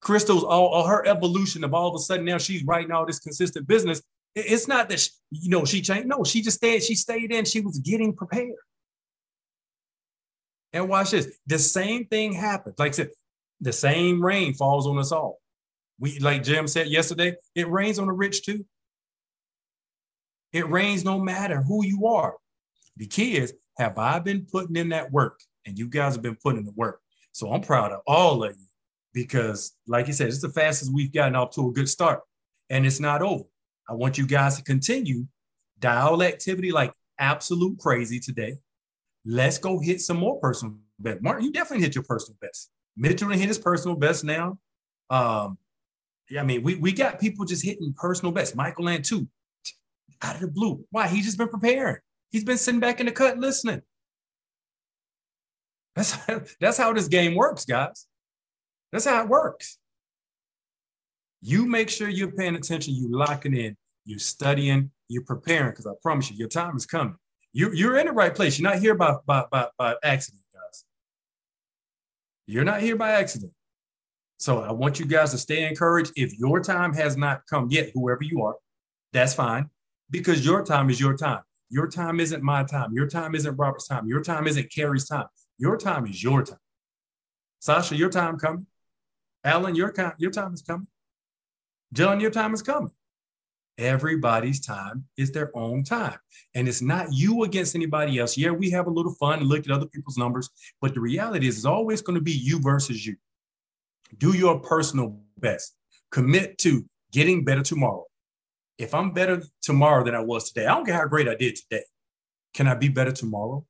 Crystal's 0.00 0.44
all, 0.44 0.68
all 0.68 0.86
her 0.86 1.06
evolution 1.06 1.62
of 1.64 1.74
all 1.74 1.88
of 1.88 1.94
a 1.94 1.98
sudden 1.98 2.24
now 2.24 2.38
she's 2.38 2.64
writing 2.64 2.90
all 2.90 3.06
this 3.06 3.20
consistent 3.20 3.66
business. 3.66 4.02
It's 4.34 4.68
not 4.68 4.88
that 4.88 5.00
she, 5.00 5.10
you 5.30 5.50
know 5.50 5.64
she 5.64 5.82
changed. 5.82 6.08
No, 6.08 6.24
she 6.24 6.42
just 6.42 6.58
stayed. 6.58 6.82
She 6.82 6.94
stayed 6.94 7.32
in. 7.32 7.44
She 7.44 7.60
was 7.60 7.78
getting 7.78 8.14
prepared. 8.14 8.54
And 10.72 10.88
watch 10.88 11.10
this. 11.10 11.36
The 11.46 11.58
same 11.58 12.06
thing 12.06 12.32
happens. 12.32 12.76
Like 12.78 12.92
I 12.92 12.96
said, 12.96 13.10
the 13.60 13.72
same 13.72 14.24
rain 14.24 14.54
falls 14.54 14.86
on 14.86 14.98
us 14.98 15.12
all. 15.12 15.38
We, 15.98 16.18
like 16.20 16.44
Jim 16.44 16.66
said 16.66 16.86
yesterday, 16.86 17.34
it 17.54 17.68
rains 17.68 17.98
on 17.98 18.06
the 18.06 18.12
rich 18.12 18.44
too. 18.44 18.64
It 20.52 20.68
rains 20.68 21.04
no 21.04 21.18
matter 21.18 21.62
who 21.62 21.84
you 21.84 22.06
are. 22.06 22.36
The 22.96 23.06
key 23.06 23.36
is, 23.36 23.54
have 23.78 23.98
I 23.98 24.18
been 24.18 24.46
putting 24.50 24.76
in 24.76 24.90
that 24.90 25.10
work? 25.10 25.40
And 25.66 25.78
you 25.78 25.88
guys 25.88 26.14
have 26.14 26.22
been 26.22 26.36
putting 26.42 26.60
in 26.60 26.64
the 26.64 26.72
work. 26.72 27.00
So 27.32 27.52
I'm 27.52 27.60
proud 27.60 27.92
of 27.92 28.00
all 28.06 28.42
of 28.42 28.56
you 28.56 28.66
because, 29.14 29.72
like 29.86 30.06
you 30.06 30.12
said, 30.12 30.28
it's 30.28 30.40
the 30.40 30.48
fastest 30.48 30.92
we've 30.92 31.12
gotten 31.12 31.36
off 31.36 31.50
to 31.54 31.68
a 31.68 31.72
good 31.72 31.88
start. 31.88 32.20
And 32.68 32.86
it's 32.86 33.00
not 33.00 33.22
over. 33.22 33.44
I 33.88 33.94
want 33.94 34.18
you 34.18 34.26
guys 34.26 34.56
to 34.56 34.62
continue 34.62 35.26
dial 35.78 36.22
activity 36.22 36.72
like 36.72 36.92
absolute 37.18 37.78
crazy 37.78 38.20
today. 38.20 38.54
Let's 39.24 39.58
go 39.58 39.78
hit 39.78 40.00
some 40.00 40.18
more 40.18 40.38
personal 40.40 40.76
best. 40.98 41.22
Martin, 41.22 41.44
you 41.44 41.52
definitely 41.52 41.84
hit 41.84 41.94
your 41.94 42.04
personal 42.04 42.36
best. 42.40 42.70
Mitchell 42.96 43.28
hit 43.28 43.48
his 43.48 43.58
personal 43.58 43.96
best 43.96 44.24
now. 44.24 44.58
Um, 45.10 45.58
yeah, 46.28 46.40
I 46.40 46.44
mean, 46.44 46.62
we, 46.62 46.76
we 46.76 46.92
got 46.92 47.20
people 47.20 47.44
just 47.44 47.64
hitting 47.64 47.92
personal 47.94 48.32
best. 48.32 48.54
Michael 48.54 48.88
and 48.88 49.04
too, 49.04 49.26
out 50.22 50.36
of 50.36 50.40
the 50.40 50.48
blue. 50.48 50.84
Why? 50.90 51.08
He's 51.08 51.24
just 51.24 51.38
been 51.38 51.48
preparing. 51.48 51.96
He's 52.30 52.44
been 52.44 52.58
sitting 52.58 52.80
back 52.80 53.00
in 53.00 53.06
the 53.06 53.12
cut 53.12 53.38
listening. 53.38 53.82
That's, 55.96 56.16
that's 56.60 56.78
how 56.78 56.92
this 56.92 57.08
game 57.08 57.34
works, 57.34 57.64
guys. 57.64 58.06
That's 58.92 59.04
how 59.04 59.22
it 59.22 59.28
works. 59.28 59.76
You 61.42 61.66
make 61.66 61.90
sure 61.90 62.08
you're 62.08 62.30
paying 62.30 62.54
attention, 62.54 62.94
you're 62.96 63.10
locking 63.10 63.56
in, 63.56 63.76
you're 64.04 64.20
studying, 64.20 64.92
you're 65.08 65.24
preparing, 65.24 65.70
because 65.70 65.86
I 65.86 65.92
promise 66.00 66.30
you, 66.30 66.36
your 66.36 66.48
time 66.48 66.76
is 66.76 66.86
coming. 66.86 67.16
You, 67.52 67.72
you're 67.72 67.98
in 67.98 68.06
the 68.06 68.12
right 68.12 68.34
place. 68.34 68.58
You're 68.58 68.70
not 68.70 68.80
here 68.80 68.94
by, 68.94 69.16
by, 69.26 69.44
by, 69.50 69.66
by 69.76 69.96
accident, 70.04 70.42
guys. 70.54 70.84
You're 72.46 72.64
not 72.64 72.80
here 72.80 72.96
by 72.96 73.12
accident. 73.12 73.52
So 74.38 74.60
I 74.60 74.72
want 74.72 75.00
you 75.00 75.06
guys 75.06 75.32
to 75.32 75.38
stay 75.38 75.68
encouraged. 75.68 76.12
If 76.16 76.38
your 76.38 76.60
time 76.60 76.94
has 76.94 77.16
not 77.16 77.42
come 77.48 77.68
yet, 77.70 77.90
whoever 77.92 78.22
you 78.22 78.42
are, 78.42 78.54
that's 79.12 79.34
fine, 79.34 79.68
because 80.10 80.44
your 80.44 80.64
time 80.64 80.90
is 80.90 81.00
your 81.00 81.16
time. 81.16 81.40
Your 81.70 81.88
time 81.88 82.18
isn't 82.18 82.42
my 82.42 82.64
time. 82.64 82.92
Your 82.92 83.06
time 83.06 83.34
isn't 83.34 83.56
Robert's 83.56 83.86
time. 83.86 84.06
Your 84.06 84.22
time 84.22 84.46
isn't 84.46 84.72
Carrie's 84.72 85.06
time. 85.06 85.26
Your 85.58 85.76
time 85.76 86.06
is 86.06 86.22
your 86.22 86.42
time. 86.42 86.58
Sasha, 87.60 87.94
your 87.94 88.10
time 88.10 88.38
coming. 88.38 88.66
Alan, 89.44 89.74
your 89.74 89.92
time, 89.92 90.12
your 90.18 90.30
time 90.30 90.52
is 90.52 90.62
coming. 90.62 90.86
John, 91.92 92.20
your 92.20 92.30
time 92.30 92.54
is 92.54 92.62
coming. 92.62 92.90
Everybody's 93.78 94.60
time 94.60 95.06
is 95.16 95.32
their 95.32 95.56
own 95.56 95.84
time. 95.84 96.18
And 96.54 96.68
it's 96.68 96.82
not 96.82 97.12
you 97.12 97.44
against 97.44 97.74
anybody 97.74 98.18
else. 98.18 98.36
Yeah, 98.36 98.50
we 98.50 98.70
have 98.70 98.86
a 98.86 98.90
little 98.90 99.14
fun 99.14 99.38
and 99.38 99.48
look 99.48 99.64
at 99.64 99.70
other 99.70 99.86
people's 99.86 100.18
numbers, 100.18 100.50
but 100.80 100.92
the 100.92 101.00
reality 101.00 101.48
is 101.48 101.56
it's 101.56 101.64
always 101.64 102.02
going 102.02 102.18
to 102.18 102.22
be 102.22 102.32
you 102.32 102.60
versus 102.60 103.06
you. 103.06 103.16
Do 104.18 104.36
your 104.36 104.60
personal 104.60 105.20
best. 105.38 105.76
Commit 106.10 106.58
to 106.58 106.84
getting 107.12 107.44
better 107.44 107.62
tomorrow. 107.62 108.04
If 108.80 108.94
I'm 108.94 109.10
better 109.12 109.42
tomorrow 109.60 110.02
than 110.02 110.14
I 110.14 110.20
was 110.20 110.50
today, 110.50 110.66
I 110.66 110.74
don't 110.74 110.86
care 110.86 110.94
how 110.94 111.06
great 111.06 111.28
I 111.28 111.34
did 111.34 111.54
today. 111.54 111.84
Can 112.54 112.66
I 112.66 112.74
be 112.74 112.88
better 112.88 113.12
tomorrow? 113.12 113.66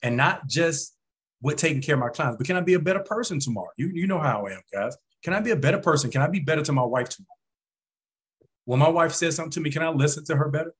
And 0.00 0.16
not 0.16 0.46
just 0.46 0.96
with 1.42 1.58
taking 1.58 1.82
care 1.82 1.96
of 1.96 2.00
my 2.00 2.08
clients, 2.08 2.38
but 2.38 2.46
can 2.46 2.56
I 2.56 2.62
be 2.62 2.74
a 2.74 2.78
better 2.78 3.00
person 3.00 3.38
tomorrow? 3.38 3.68
You, 3.76 3.90
you 3.92 4.06
know 4.06 4.18
how 4.18 4.46
I 4.46 4.52
am, 4.52 4.62
guys. 4.72 4.96
Can 5.22 5.34
I 5.34 5.40
be 5.40 5.50
a 5.50 5.56
better 5.56 5.78
person? 5.78 6.10
Can 6.10 6.22
I 6.22 6.28
be 6.28 6.40
better 6.40 6.62
to 6.62 6.72
my 6.72 6.82
wife 6.82 7.10
tomorrow? 7.10 7.28
When 8.64 8.80
my 8.80 8.88
wife 8.88 9.12
says 9.12 9.36
something 9.36 9.52
to 9.52 9.60
me, 9.60 9.70
can 9.70 9.82
I 9.82 9.90
listen 9.90 10.24
to 10.24 10.36
her 10.36 10.48
better? 10.48 10.74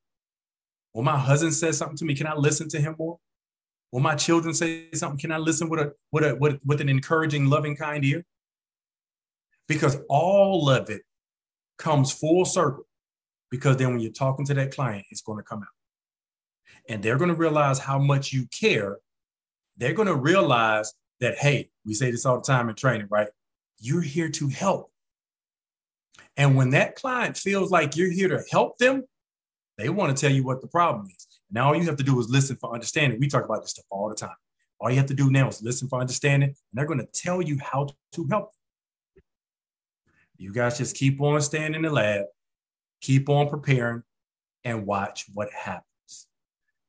When 0.93 1.05
my 1.05 1.19
husband 1.19 1.53
says 1.53 1.77
something 1.77 1.99
to 1.99 2.07
me, 2.07 2.15
can 2.15 2.27
I 2.27 2.35
listen 2.35 2.71
to 2.71 2.81
him 2.81 2.97
more? 2.99 3.19
When 3.91 4.03
my 4.03 4.15
children 4.15 4.55
say 4.55 4.87
something, 4.95 5.19
can 5.19 5.31
I 5.31 5.37
listen 5.37 5.69
with 5.69 5.81
a 5.81 5.93
with 6.11 6.25
a 6.25 6.35
with, 6.37 6.59
with 6.65 6.81
an 6.81 6.89
encouraging, 6.89 7.47
loving, 7.47 7.77
kind 7.77 8.03
ear? 8.03 8.25
Because 9.69 9.99
all 10.09 10.71
of 10.71 10.89
it 10.89 11.03
comes 11.77 12.13
full 12.13 12.47
circle. 12.47 12.87
Because 13.51 13.77
then 13.77 13.91
when 13.91 14.01
you're 14.01 14.13
talking 14.13 14.45
to 14.47 14.55
that 14.55 14.75
client, 14.75 15.07
it's 15.11 15.23
going 15.23 15.39
to 15.39 15.45
come 15.45 15.61
out. 15.61 15.69
And 16.89 17.03
they're 17.03 17.19
going 17.19 17.31
to 17.31 17.37
realize 17.37 17.79
how 17.79 17.99
much 17.99 18.33
you 18.33 18.47
care. 18.47 18.99
They're 19.77 19.93
going 19.93 20.09
to 20.09 20.17
realize 20.17 20.93
that, 21.21 21.39
hey, 21.39 21.71
we 21.85 21.95
say 21.95 22.11
this 22.11 22.27
all 22.27 22.37
the 22.37 22.43
time 22.43 22.69
in 22.69 22.75
training, 22.75 23.09
right? 23.11 23.29
You're 23.79 24.03
here 24.03 24.29
to 24.31 24.49
help. 24.49 24.91
And 26.37 26.57
when 26.57 26.71
that 26.71 26.97
client 26.97 27.37
feels 27.37 27.71
like 27.71 27.97
you're 27.97 28.11
here 28.11 28.29
to 28.29 28.43
help 28.51 28.79
them, 28.79 29.05
they 29.79 29.89
want 29.89 30.17
to 30.17 30.21
tell 30.21 30.35
you 30.35 30.45
what 30.45 30.61
the 30.61 30.69
problem 30.69 31.07
is. 31.15 31.27
Now 31.51 31.69
all 31.69 31.77
you 31.77 31.85
have 31.85 31.97
to 31.97 32.03
do 32.03 32.19
is 32.19 32.29
listen 32.29 32.57
for 32.57 32.73
understanding. 32.73 33.21
We 33.21 33.29
talk 33.29 33.45
about 33.45 33.63
this 33.63 33.73
stuff 33.73 33.87
all 33.91 34.09
the 34.09 34.15
time. 34.15 34.35
All 34.79 34.91
you 34.91 34.97
have 34.97 35.07
to 35.07 35.15
do 35.15 35.31
now 35.31 35.49
is 35.49 35.63
listen 35.63 35.89
for 35.89 36.01
understanding, 36.01 36.51
and 36.51 36.57
they're 36.75 36.87
going 36.87 37.01
to 37.01 37.07
tell 37.07 37.41
you 37.41 37.59
how 37.59 37.89
to 38.13 38.27
help. 38.29 38.51
You 40.37 40.53
guys 40.53 40.77
just 40.77 40.97
keep 40.97 41.21
on 41.21 41.41
staying 41.41 41.75
in 41.75 41.83
the 41.83 41.91
lab, 41.91 42.27
keep 43.01 43.29
on 43.29 43.49
preparing, 43.49 44.03
and 44.65 44.87
watch 44.87 45.27
what 45.33 45.51
happens. 45.53 46.27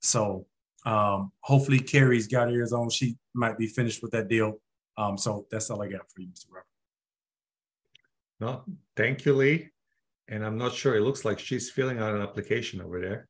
So 0.02 0.48
um, 0.86 1.32
hopefully 1.42 1.80
Carrie's 1.80 2.28
got 2.28 2.50
hers 2.50 2.74
on. 2.74 2.90
She 2.90 3.18
might 3.34 3.58
be 3.58 3.68
finished 3.68 4.02
with 4.02 4.12
that 4.12 4.28
deal. 4.28 4.60
Um, 4.98 5.18
so 5.18 5.46
that's 5.52 5.70
all 5.70 5.82
I 5.82 5.88
got 5.88 6.10
for 6.12 6.22
you, 6.22 6.28
Mr. 6.28 6.46
Robert. 6.50 6.66
No, 8.40 8.64
thank 8.96 9.26
you, 9.26 9.34
Lee. 9.34 9.70
And 10.28 10.46
I'm 10.46 10.58
not 10.58 10.74
sure. 10.74 10.96
It 10.96 11.02
looks 11.02 11.26
like 11.26 11.40
she's 11.40 11.70
filling 11.70 12.00
out 12.00 12.16
an 12.16 12.22
application 12.22 12.82
over 12.82 13.00
there. 13.00 13.28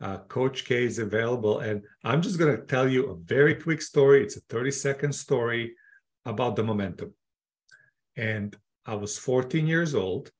Uh, 0.00 0.18
Coach 0.18 0.64
K 0.64 0.84
is 0.84 0.98
available. 0.98 1.60
And 1.60 1.82
I'm 2.04 2.22
just 2.22 2.38
going 2.38 2.54
to 2.54 2.62
tell 2.62 2.88
you 2.88 3.10
a 3.10 3.16
very 3.16 3.54
quick 3.54 3.80
story. 3.80 4.22
It's 4.22 4.36
a 4.36 4.40
30 4.48 4.70
second 4.70 5.12
story 5.14 5.74
about 6.24 6.56
the 6.56 6.62
momentum. 6.62 7.14
And 8.16 8.56
I 8.84 8.94
was 8.94 9.18
14 9.18 9.66
years 9.66 9.94
old, 9.94 10.30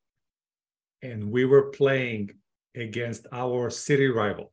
and 1.06 1.30
we 1.30 1.44
were 1.44 1.70
playing 1.70 2.30
against 2.74 3.26
our 3.32 3.70
city 3.70 4.08
rival. 4.08 4.52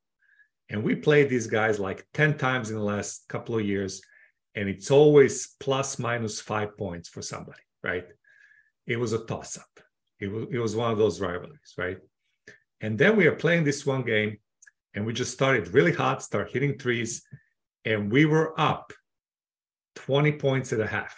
And 0.69 0.83
we 0.83 0.95
played 0.95 1.29
these 1.29 1.47
guys 1.47 1.79
like 1.79 2.05
10 2.13 2.37
times 2.37 2.69
in 2.69 2.77
the 2.77 2.83
last 2.83 3.27
couple 3.27 3.55
of 3.55 3.65
years. 3.65 4.01
And 4.55 4.69
it's 4.69 4.91
always 4.91 5.55
plus 5.59 5.99
minus 5.99 6.39
five 6.39 6.77
points 6.77 7.09
for 7.09 7.21
somebody, 7.21 7.61
right? 7.83 8.05
it 8.85 8.99
was 8.99 9.13
a 9.13 9.25
toss 9.25 9.57
up. 9.57 9.79
It 10.19 10.31
was, 10.31 10.45
it 10.51 10.59
was 10.59 10.75
one 10.75 10.91
of 10.91 10.97
those 10.97 11.19
rivalries, 11.19 11.73
right? 11.77 11.97
And 12.81 12.97
then 12.97 13.15
we 13.15 13.27
are 13.27 13.35
playing 13.35 13.63
this 13.63 13.85
one 13.85 14.03
game 14.03 14.37
and 14.93 15.05
we 15.05 15.13
just 15.13 15.33
started 15.33 15.73
really 15.73 15.93
hot, 15.93 16.21
start 16.21 16.51
hitting 16.51 16.77
threes, 16.77 17.23
and 17.85 18.11
we 18.11 18.25
were 18.25 18.59
up 18.59 18.93
20 19.95 20.33
points 20.33 20.73
at 20.73 20.79
a 20.79 20.87
half. 20.87 21.15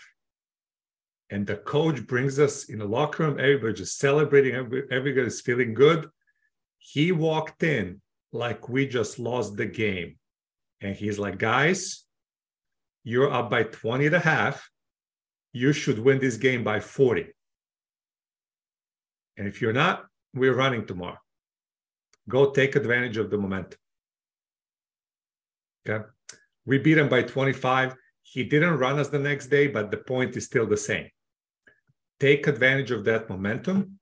And 1.31 1.47
the 1.47 1.55
coach 1.55 2.05
brings 2.05 2.39
us 2.39 2.65
in 2.65 2.79
the 2.79 2.85
locker 2.85 3.23
room, 3.23 3.39
everybody 3.39 3.73
just 3.73 3.97
celebrating, 3.97 4.53
everybody's 4.91 5.41
feeling 5.41 5.73
good. 5.73 6.07
He 6.77 7.11
walked 7.11 7.63
in 7.63 8.01
like 8.31 8.69
we 8.69 8.87
just 8.87 9.17
lost 9.17 9.57
the 9.57 9.65
game. 9.65 10.17
And 10.81 10.95
he's 10.95 11.17
like, 11.17 11.39
guys, 11.39 12.03
you're 13.03 13.31
up 13.31 13.49
by 13.49 13.63
20 13.63 14.07
and 14.07 14.15
a 14.15 14.19
half. 14.19 14.69
You 15.51 15.73
should 15.73 15.99
win 15.99 16.19
this 16.19 16.37
game 16.37 16.63
by 16.63 16.79
40. 16.79 17.27
And 19.37 19.47
if 19.47 19.61
you're 19.61 19.73
not, 19.73 20.05
we're 20.33 20.53
running 20.53 20.85
tomorrow. 20.85 21.17
Go 22.27 22.51
take 22.51 22.75
advantage 22.75 23.17
of 23.17 23.29
the 23.29 23.37
momentum. 23.37 23.79
Okay. 25.87 26.05
We 26.65 26.79
beat 26.79 26.97
him 26.97 27.09
by 27.09 27.23
25. 27.23 27.95
He 28.23 28.43
didn't 28.43 28.77
run 28.77 28.99
us 28.99 29.09
the 29.09 29.19
next 29.19 29.47
day, 29.47 29.67
but 29.67 29.91
the 29.91 29.97
point 29.97 30.35
is 30.35 30.45
still 30.45 30.65
the 30.65 30.77
same. 30.77 31.09
Take 32.19 32.47
advantage 32.47 32.91
of 32.91 33.03
that 33.05 33.29
momentum. 33.29 33.99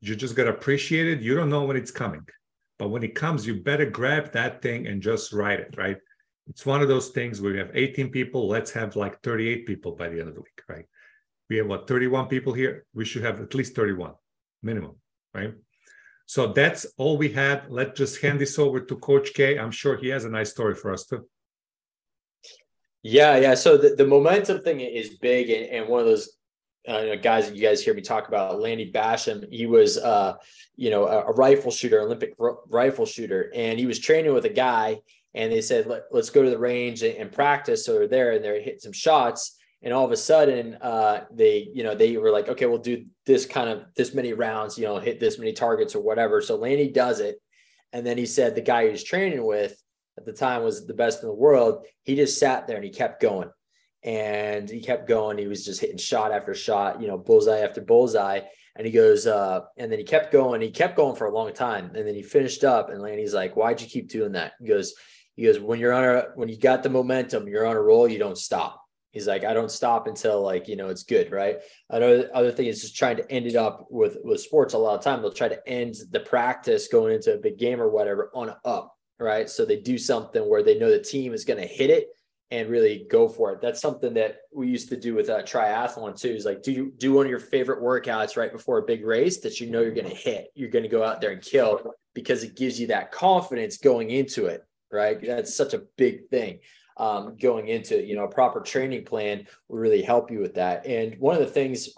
You 0.00 0.16
just 0.16 0.34
got 0.34 0.44
to 0.44 0.50
appreciate 0.50 1.06
it. 1.06 1.20
You 1.20 1.34
don't 1.34 1.50
know 1.50 1.64
when 1.64 1.76
it's 1.76 1.90
coming. 1.90 2.26
But 2.78 2.88
when 2.88 3.02
it 3.02 3.14
comes, 3.14 3.46
you 3.46 3.62
better 3.62 3.84
grab 3.84 4.32
that 4.32 4.62
thing 4.62 4.86
and 4.86 5.02
just 5.02 5.32
ride 5.32 5.60
it, 5.60 5.74
right? 5.76 5.98
It's 6.48 6.64
one 6.64 6.80
of 6.80 6.88
those 6.88 7.10
things 7.10 7.40
where 7.40 7.52
we 7.52 7.58
have 7.58 7.70
18 7.74 8.10
people. 8.10 8.48
Let's 8.48 8.70
have 8.72 8.96
like 8.96 9.20
38 9.22 9.66
people 9.66 9.92
by 9.92 10.08
the 10.08 10.18
end 10.18 10.28
of 10.28 10.34
the 10.34 10.40
week, 10.40 10.62
right? 10.68 10.86
We 11.50 11.58
have 11.58 11.66
what, 11.66 11.86
31 11.86 12.28
people 12.28 12.54
here? 12.54 12.86
We 12.94 13.04
should 13.04 13.22
have 13.22 13.40
at 13.40 13.54
least 13.54 13.76
31 13.76 14.14
minimum, 14.62 14.96
right? 15.34 15.52
So 16.24 16.52
that's 16.52 16.86
all 16.96 17.18
we 17.18 17.28
had. 17.28 17.64
Let's 17.68 17.98
just 17.98 18.22
hand 18.22 18.40
this 18.40 18.58
over 18.58 18.80
to 18.80 18.96
Coach 18.96 19.34
K. 19.34 19.58
I'm 19.58 19.72
sure 19.72 19.96
he 19.96 20.08
has 20.08 20.24
a 20.24 20.30
nice 20.30 20.50
story 20.50 20.74
for 20.74 20.92
us 20.92 21.04
too. 21.04 21.26
Yeah, 23.02 23.36
yeah. 23.36 23.54
So 23.54 23.76
the, 23.76 23.96
the 23.96 24.06
momentum 24.06 24.62
thing 24.62 24.80
is 24.80 25.18
big, 25.18 25.50
and, 25.50 25.66
and 25.66 25.88
one 25.88 26.00
of 26.00 26.06
those 26.06 26.30
uh, 26.88 27.16
guys 27.16 27.50
you 27.50 27.60
guys 27.60 27.82
hear 27.82 27.94
me 27.94 28.02
talk 28.02 28.28
about, 28.28 28.60
Lanny 28.60 28.90
Bassham, 28.90 29.46
he 29.52 29.66
was, 29.66 29.98
uh, 29.98 30.34
you 30.76 30.90
know, 30.90 31.04
a, 31.04 31.26
a, 31.26 31.32
rifle 31.32 31.70
shooter, 31.70 32.00
Olympic 32.00 32.34
r- 32.40 32.58
rifle 32.68 33.06
shooter, 33.06 33.52
and 33.54 33.78
he 33.78 33.86
was 33.86 33.98
training 33.98 34.32
with 34.32 34.46
a 34.46 34.50
guy, 34.50 34.98
and 35.34 35.52
they 35.52 35.60
said, 35.60 35.86
Let, 35.86 36.04
us 36.14 36.30
go 36.30 36.42
to 36.42 36.50
the 36.50 36.58
range 36.58 37.02
and, 37.02 37.16
and, 37.16 37.32
practice. 37.32 37.84
So 37.84 37.92
they're 37.94 38.08
there, 38.08 38.32
and 38.32 38.44
they're 38.44 38.60
hitting 38.60 38.80
some 38.80 38.92
shots, 38.92 39.58
and 39.82 39.92
all 39.92 40.04
of 40.04 40.10
a 40.10 40.16
sudden, 40.16 40.78
uh, 40.80 41.24
they, 41.30 41.68
you 41.72 41.82
know, 41.82 41.94
they 41.94 42.16
were 42.16 42.30
like, 42.30 42.48
okay, 42.48 42.66
we'll 42.66 42.78
do 42.78 43.04
this 43.26 43.46
kind 43.46 43.68
of 43.68 43.84
this 43.94 44.14
many 44.14 44.32
rounds, 44.32 44.78
you 44.78 44.84
know, 44.84 44.98
hit 44.98 45.20
this 45.20 45.38
many 45.38 45.52
targets 45.52 45.94
or 45.94 46.02
whatever. 46.02 46.40
So 46.40 46.56
Lanny 46.56 46.88
does 46.88 47.20
it, 47.20 47.40
and 47.92 48.06
then 48.06 48.16
he 48.16 48.26
said 48.26 48.54
the 48.54 48.60
guy 48.62 48.84
he 48.84 48.90
was 48.90 49.04
training 49.04 49.44
with 49.44 49.76
at 50.18 50.24
the 50.24 50.32
time 50.32 50.62
was 50.62 50.86
the 50.86 50.94
best 50.94 51.22
in 51.22 51.28
the 51.28 51.34
world. 51.34 51.86
He 52.04 52.16
just 52.16 52.38
sat 52.38 52.66
there 52.66 52.76
and 52.76 52.84
he 52.84 52.90
kept 52.90 53.20
going 53.22 53.50
and 54.02 54.68
he 54.68 54.80
kept 54.80 55.08
going. 55.08 55.38
He 55.38 55.46
was 55.46 55.64
just 55.64 55.80
hitting 55.80 55.98
shot 55.98 56.32
after 56.32 56.54
shot, 56.54 57.00
you 57.00 57.08
know, 57.08 57.18
bullseye 57.18 57.60
after 57.60 57.80
bullseye. 57.80 58.40
And 58.76 58.86
he 58.86 58.92
goes, 58.92 59.26
uh, 59.26 59.62
and 59.76 59.90
then 59.90 59.98
he 59.98 60.04
kept 60.04 60.32
going. 60.32 60.60
He 60.60 60.70
kept 60.70 60.96
going 60.96 61.16
for 61.16 61.26
a 61.26 61.34
long 61.34 61.52
time. 61.52 61.92
And 61.94 62.06
then 62.06 62.14
he 62.14 62.22
finished 62.22 62.64
up 62.64 62.88
and 62.88 63.02
Lanny's 63.02 63.34
like, 63.34 63.56
why'd 63.56 63.80
you 63.80 63.88
keep 63.88 64.08
doing 64.08 64.32
that? 64.32 64.52
He 64.60 64.68
goes, 64.68 64.94
he 65.36 65.44
goes, 65.44 65.58
when 65.58 65.78
you're 65.78 65.92
on 65.92 66.04
a, 66.04 66.24
when 66.34 66.48
you 66.48 66.56
got 66.56 66.82
the 66.82 66.88
momentum, 66.88 67.48
you're 67.48 67.66
on 67.66 67.76
a 67.76 67.82
roll, 67.82 68.08
you 68.08 68.18
don't 68.18 68.38
stop. 68.38 68.80
He's 69.10 69.26
like, 69.26 69.44
I 69.44 69.54
don't 69.54 69.72
stop 69.72 70.06
until 70.06 70.40
like, 70.40 70.68
you 70.68 70.76
know, 70.76 70.88
it's 70.88 71.02
good. 71.02 71.32
Right. 71.32 71.56
Another 71.90 72.30
other 72.32 72.52
thing 72.52 72.66
is 72.66 72.80
just 72.80 72.96
trying 72.96 73.16
to 73.16 73.30
end 73.30 73.46
it 73.46 73.56
up 73.56 73.86
with, 73.90 74.18
with 74.22 74.40
sports. 74.40 74.74
A 74.74 74.78
lot 74.78 74.96
of 74.96 75.04
time 75.04 75.20
they'll 75.20 75.32
try 75.32 75.48
to 75.48 75.68
end 75.68 75.96
the 76.10 76.20
practice 76.20 76.88
going 76.88 77.14
into 77.14 77.34
a 77.34 77.38
big 77.38 77.58
game 77.58 77.80
or 77.80 77.90
whatever 77.90 78.30
on 78.34 78.54
up 78.64 78.96
right? 79.20 79.48
So 79.48 79.64
they 79.64 79.76
do 79.76 79.98
something 79.98 80.48
where 80.48 80.62
they 80.62 80.78
know 80.78 80.90
the 80.90 80.98
team 80.98 81.34
is 81.34 81.44
going 81.44 81.60
to 81.60 81.66
hit 81.66 81.90
it 81.90 82.08
and 82.50 82.68
really 82.68 83.06
go 83.08 83.28
for 83.28 83.52
it. 83.52 83.60
That's 83.60 83.80
something 83.80 84.14
that 84.14 84.38
we 84.52 84.68
used 84.68 84.88
to 84.88 84.96
do 84.96 85.14
with 85.14 85.28
a 85.28 85.42
triathlon 85.42 86.20
too. 86.20 86.30
Is 86.30 86.44
like, 86.44 86.62
do 86.62 86.72
you 86.72 86.92
do 86.96 87.12
one 87.12 87.26
of 87.26 87.30
your 87.30 87.38
favorite 87.38 87.80
workouts 87.80 88.36
right 88.36 88.52
before 88.52 88.78
a 88.78 88.82
big 88.82 89.04
race 89.04 89.38
that 89.40 89.60
you 89.60 89.70
know 89.70 89.80
you're 89.80 89.94
going 89.94 90.08
to 90.08 90.14
hit? 90.14 90.48
You're 90.54 90.70
going 90.70 90.82
to 90.82 90.88
go 90.88 91.04
out 91.04 91.20
there 91.20 91.30
and 91.30 91.42
kill 91.42 91.94
because 92.14 92.42
it 92.42 92.56
gives 92.56 92.80
you 92.80 92.88
that 92.88 93.12
confidence 93.12 93.76
going 93.76 94.10
into 94.10 94.46
it, 94.46 94.64
right? 94.90 95.20
That's 95.24 95.54
such 95.54 95.74
a 95.74 95.82
big 95.96 96.28
thing. 96.28 96.60
Um, 96.96 97.36
going 97.40 97.68
into 97.68 98.04
you 98.04 98.14
know 98.16 98.24
a 98.24 98.28
proper 98.28 98.60
training 98.60 99.04
plan 99.04 99.46
will 99.68 99.78
really 99.78 100.02
help 100.02 100.30
you 100.30 100.40
with 100.40 100.54
that. 100.54 100.86
And 100.86 101.16
one 101.18 101.34
of 101.34 101.40
the 101.40 101.46
things 101.46 101.88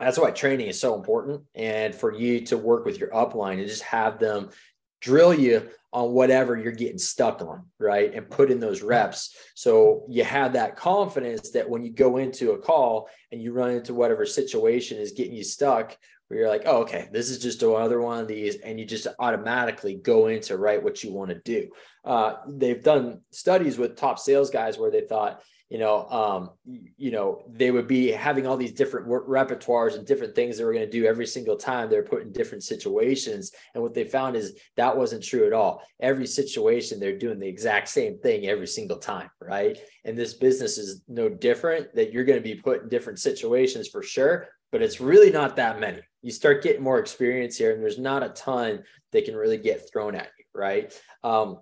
that's 0.00 0.18
why 0.18 0.30
training 0.30 0.68
is 0.68 0.80
so 0.80 0.94
important, 0.94 1.42
and 1.54 1.94
for 1.94 2.12
you 2.12 2.40
to 2.46 2.58
work 2.58 2.84
with 2.84 2.98
your 2.98 3.10
upline 3.10 3.58
and 3.58 3.68
just 3.68 3.82
have 3.82 4.18
them 4.18 4.50
drill 5.04 5.34
you 5.34 5.68
on 5.92 6.12
whatever 6.12 6.56
you're 6.56 6.72
getting 6.72 6.98
stuck 6.98 7.40
on, 7.42 7.66
right? 7.78 8.12
And 8.14 8.28
put 8.28 8.50
in 8.50 8.58
those 8.58 8.82
reps. 8.82 9.36
So 9.54 10.04
you 10.08 10.24
have 10.24 10.54
that 10.54 10.76
confidence 10.76 11.50
that 11.50 11.68
when 11.68 11.84
you 11.84 11.92
go 11.92 12.16
into 12.16 12.52
a 12.52 12.58
call 12.58 13.08
and 13.30 13.40
you 13.40 13.52
run 13.52 13.70
into 13.70 13.94
whatever 13.94 14.26
situation 14.26 14.98
is 14.98 15.12
getting 15.12 15.34
you 15.34 15.44
stuck, 15.44 15.96
where 16.26 16.40
you're 16.40 16.48
like, 16.48 16.62
oh, 16.64 16.78
okay, 16.78 17.08
this 17.12 17.28
is 17.28 17.38
just 17.38 17.62
another 17.62 18.00
one 18.00 18.18
of 18.18 18.26
these, 18.26 18.56
and 18.56 18.80
you 18.80 18.86
just 18.86 19.06
automatically 19.18 19.94
go 19.94 20.28
into 20.28 20.56
right 20.56 20.82
what 20.82 21.04
you 21.04 21.12
want 21.12 21.30
to 21.30 21.40
do. 21.44 21.68
Uh, 22.04 22.36
they've 22.48 22.82
done 22.82 23.20
studies 23.30 23.76
with 23.76 23.94
top 23.96 24.18
sales 24.18 24.50
guys 24.50 24.78
where 24.78 24.90
they 24.90 25.02
thought, 25.02 25.42
you 25.70 25.78
know, 25.78 26.08
um, 26.08 26.50
you 26.96 27.10
know, 27.10 27.42
they 27.48 27.70
would 27.70 27.88
be 27.88 28.10
having 28.10 28.46
all 28.46 28.56
these 28.56 28.72
different 28.72 29.08
repertoires 29.08 29.96
and 29.96 30.06
different 30.06 30.34
things 30.34 30.56
they 30.56 30.64
were 30.64 30.72
going 30.72 30.84
to 30.84 30.90
do 30.90 31.06
every 31.06 31.26
single 31.26 31.56
time 31.56 31.88
they're 31.88 32.02
put 32.02 32.22
in 32.22 32.32
different 32.32 32.62
situations. 32.62 33.50
And 33.74 33.82
what 33.82 33.94
they 33.94 34.04
found 34.04 34.36
is 34.36 34.58
that 34.76 34.96
wasn't 34.96 35.24
true 35.24 35.46
at 35.46 35.52
all. 35.52 35.82
Every 36.00 36.26
situation 36.26 37.00
they're 37.00 37.18
doing 37.18 37.38
the 37.38 37.48
exact 37.48 37.88
same 37.88 38.18
thing 38.18 38.46
every 38.46 38.66
single 38.66 38.98
time, 38.98 39.30
right? 39.40 39.78
And 40.04 40.16
this 40.16 40.34
business 40.34 40.76
is 40.76 41.02
no 41.08 41.28
different. 41.28 41.94
That 41.94 42.12
you're 42.12 42.24
going 42.24 42.38
to 42.38 42.42
be 42.42 42.60
put 42.60 42.82
in 42.82 42.88
different 42.88 43.18
situations 43.18 43.88
for 43.88 44.02
sure, 44.02 44.48
but 44.70 44.82
it's 44.82 45.00
really 45.00 45.30
not 45.30 45.56
that 45.56 45.80
many. 45.80 46.00
You 46.22 46.30
start 46.30 46.62
getting 46.62 46.82
more 46.82 46.98
experience 46.98 47.56
here, 47.56 47.72
and 47.72 47.82
there's 47.82 47.98
not 47.98 48.22
a 48.22 48.28
ton 48.30 48.82
that 49.12 49.24
can 49.24 49.34
really 49.34 49.58
get 49.58 49.90
thrown 49.90 50.14
at 50.14 50.28
you, 50.38 50.44
right? 50.54 50.92
Um, 51.22 51.60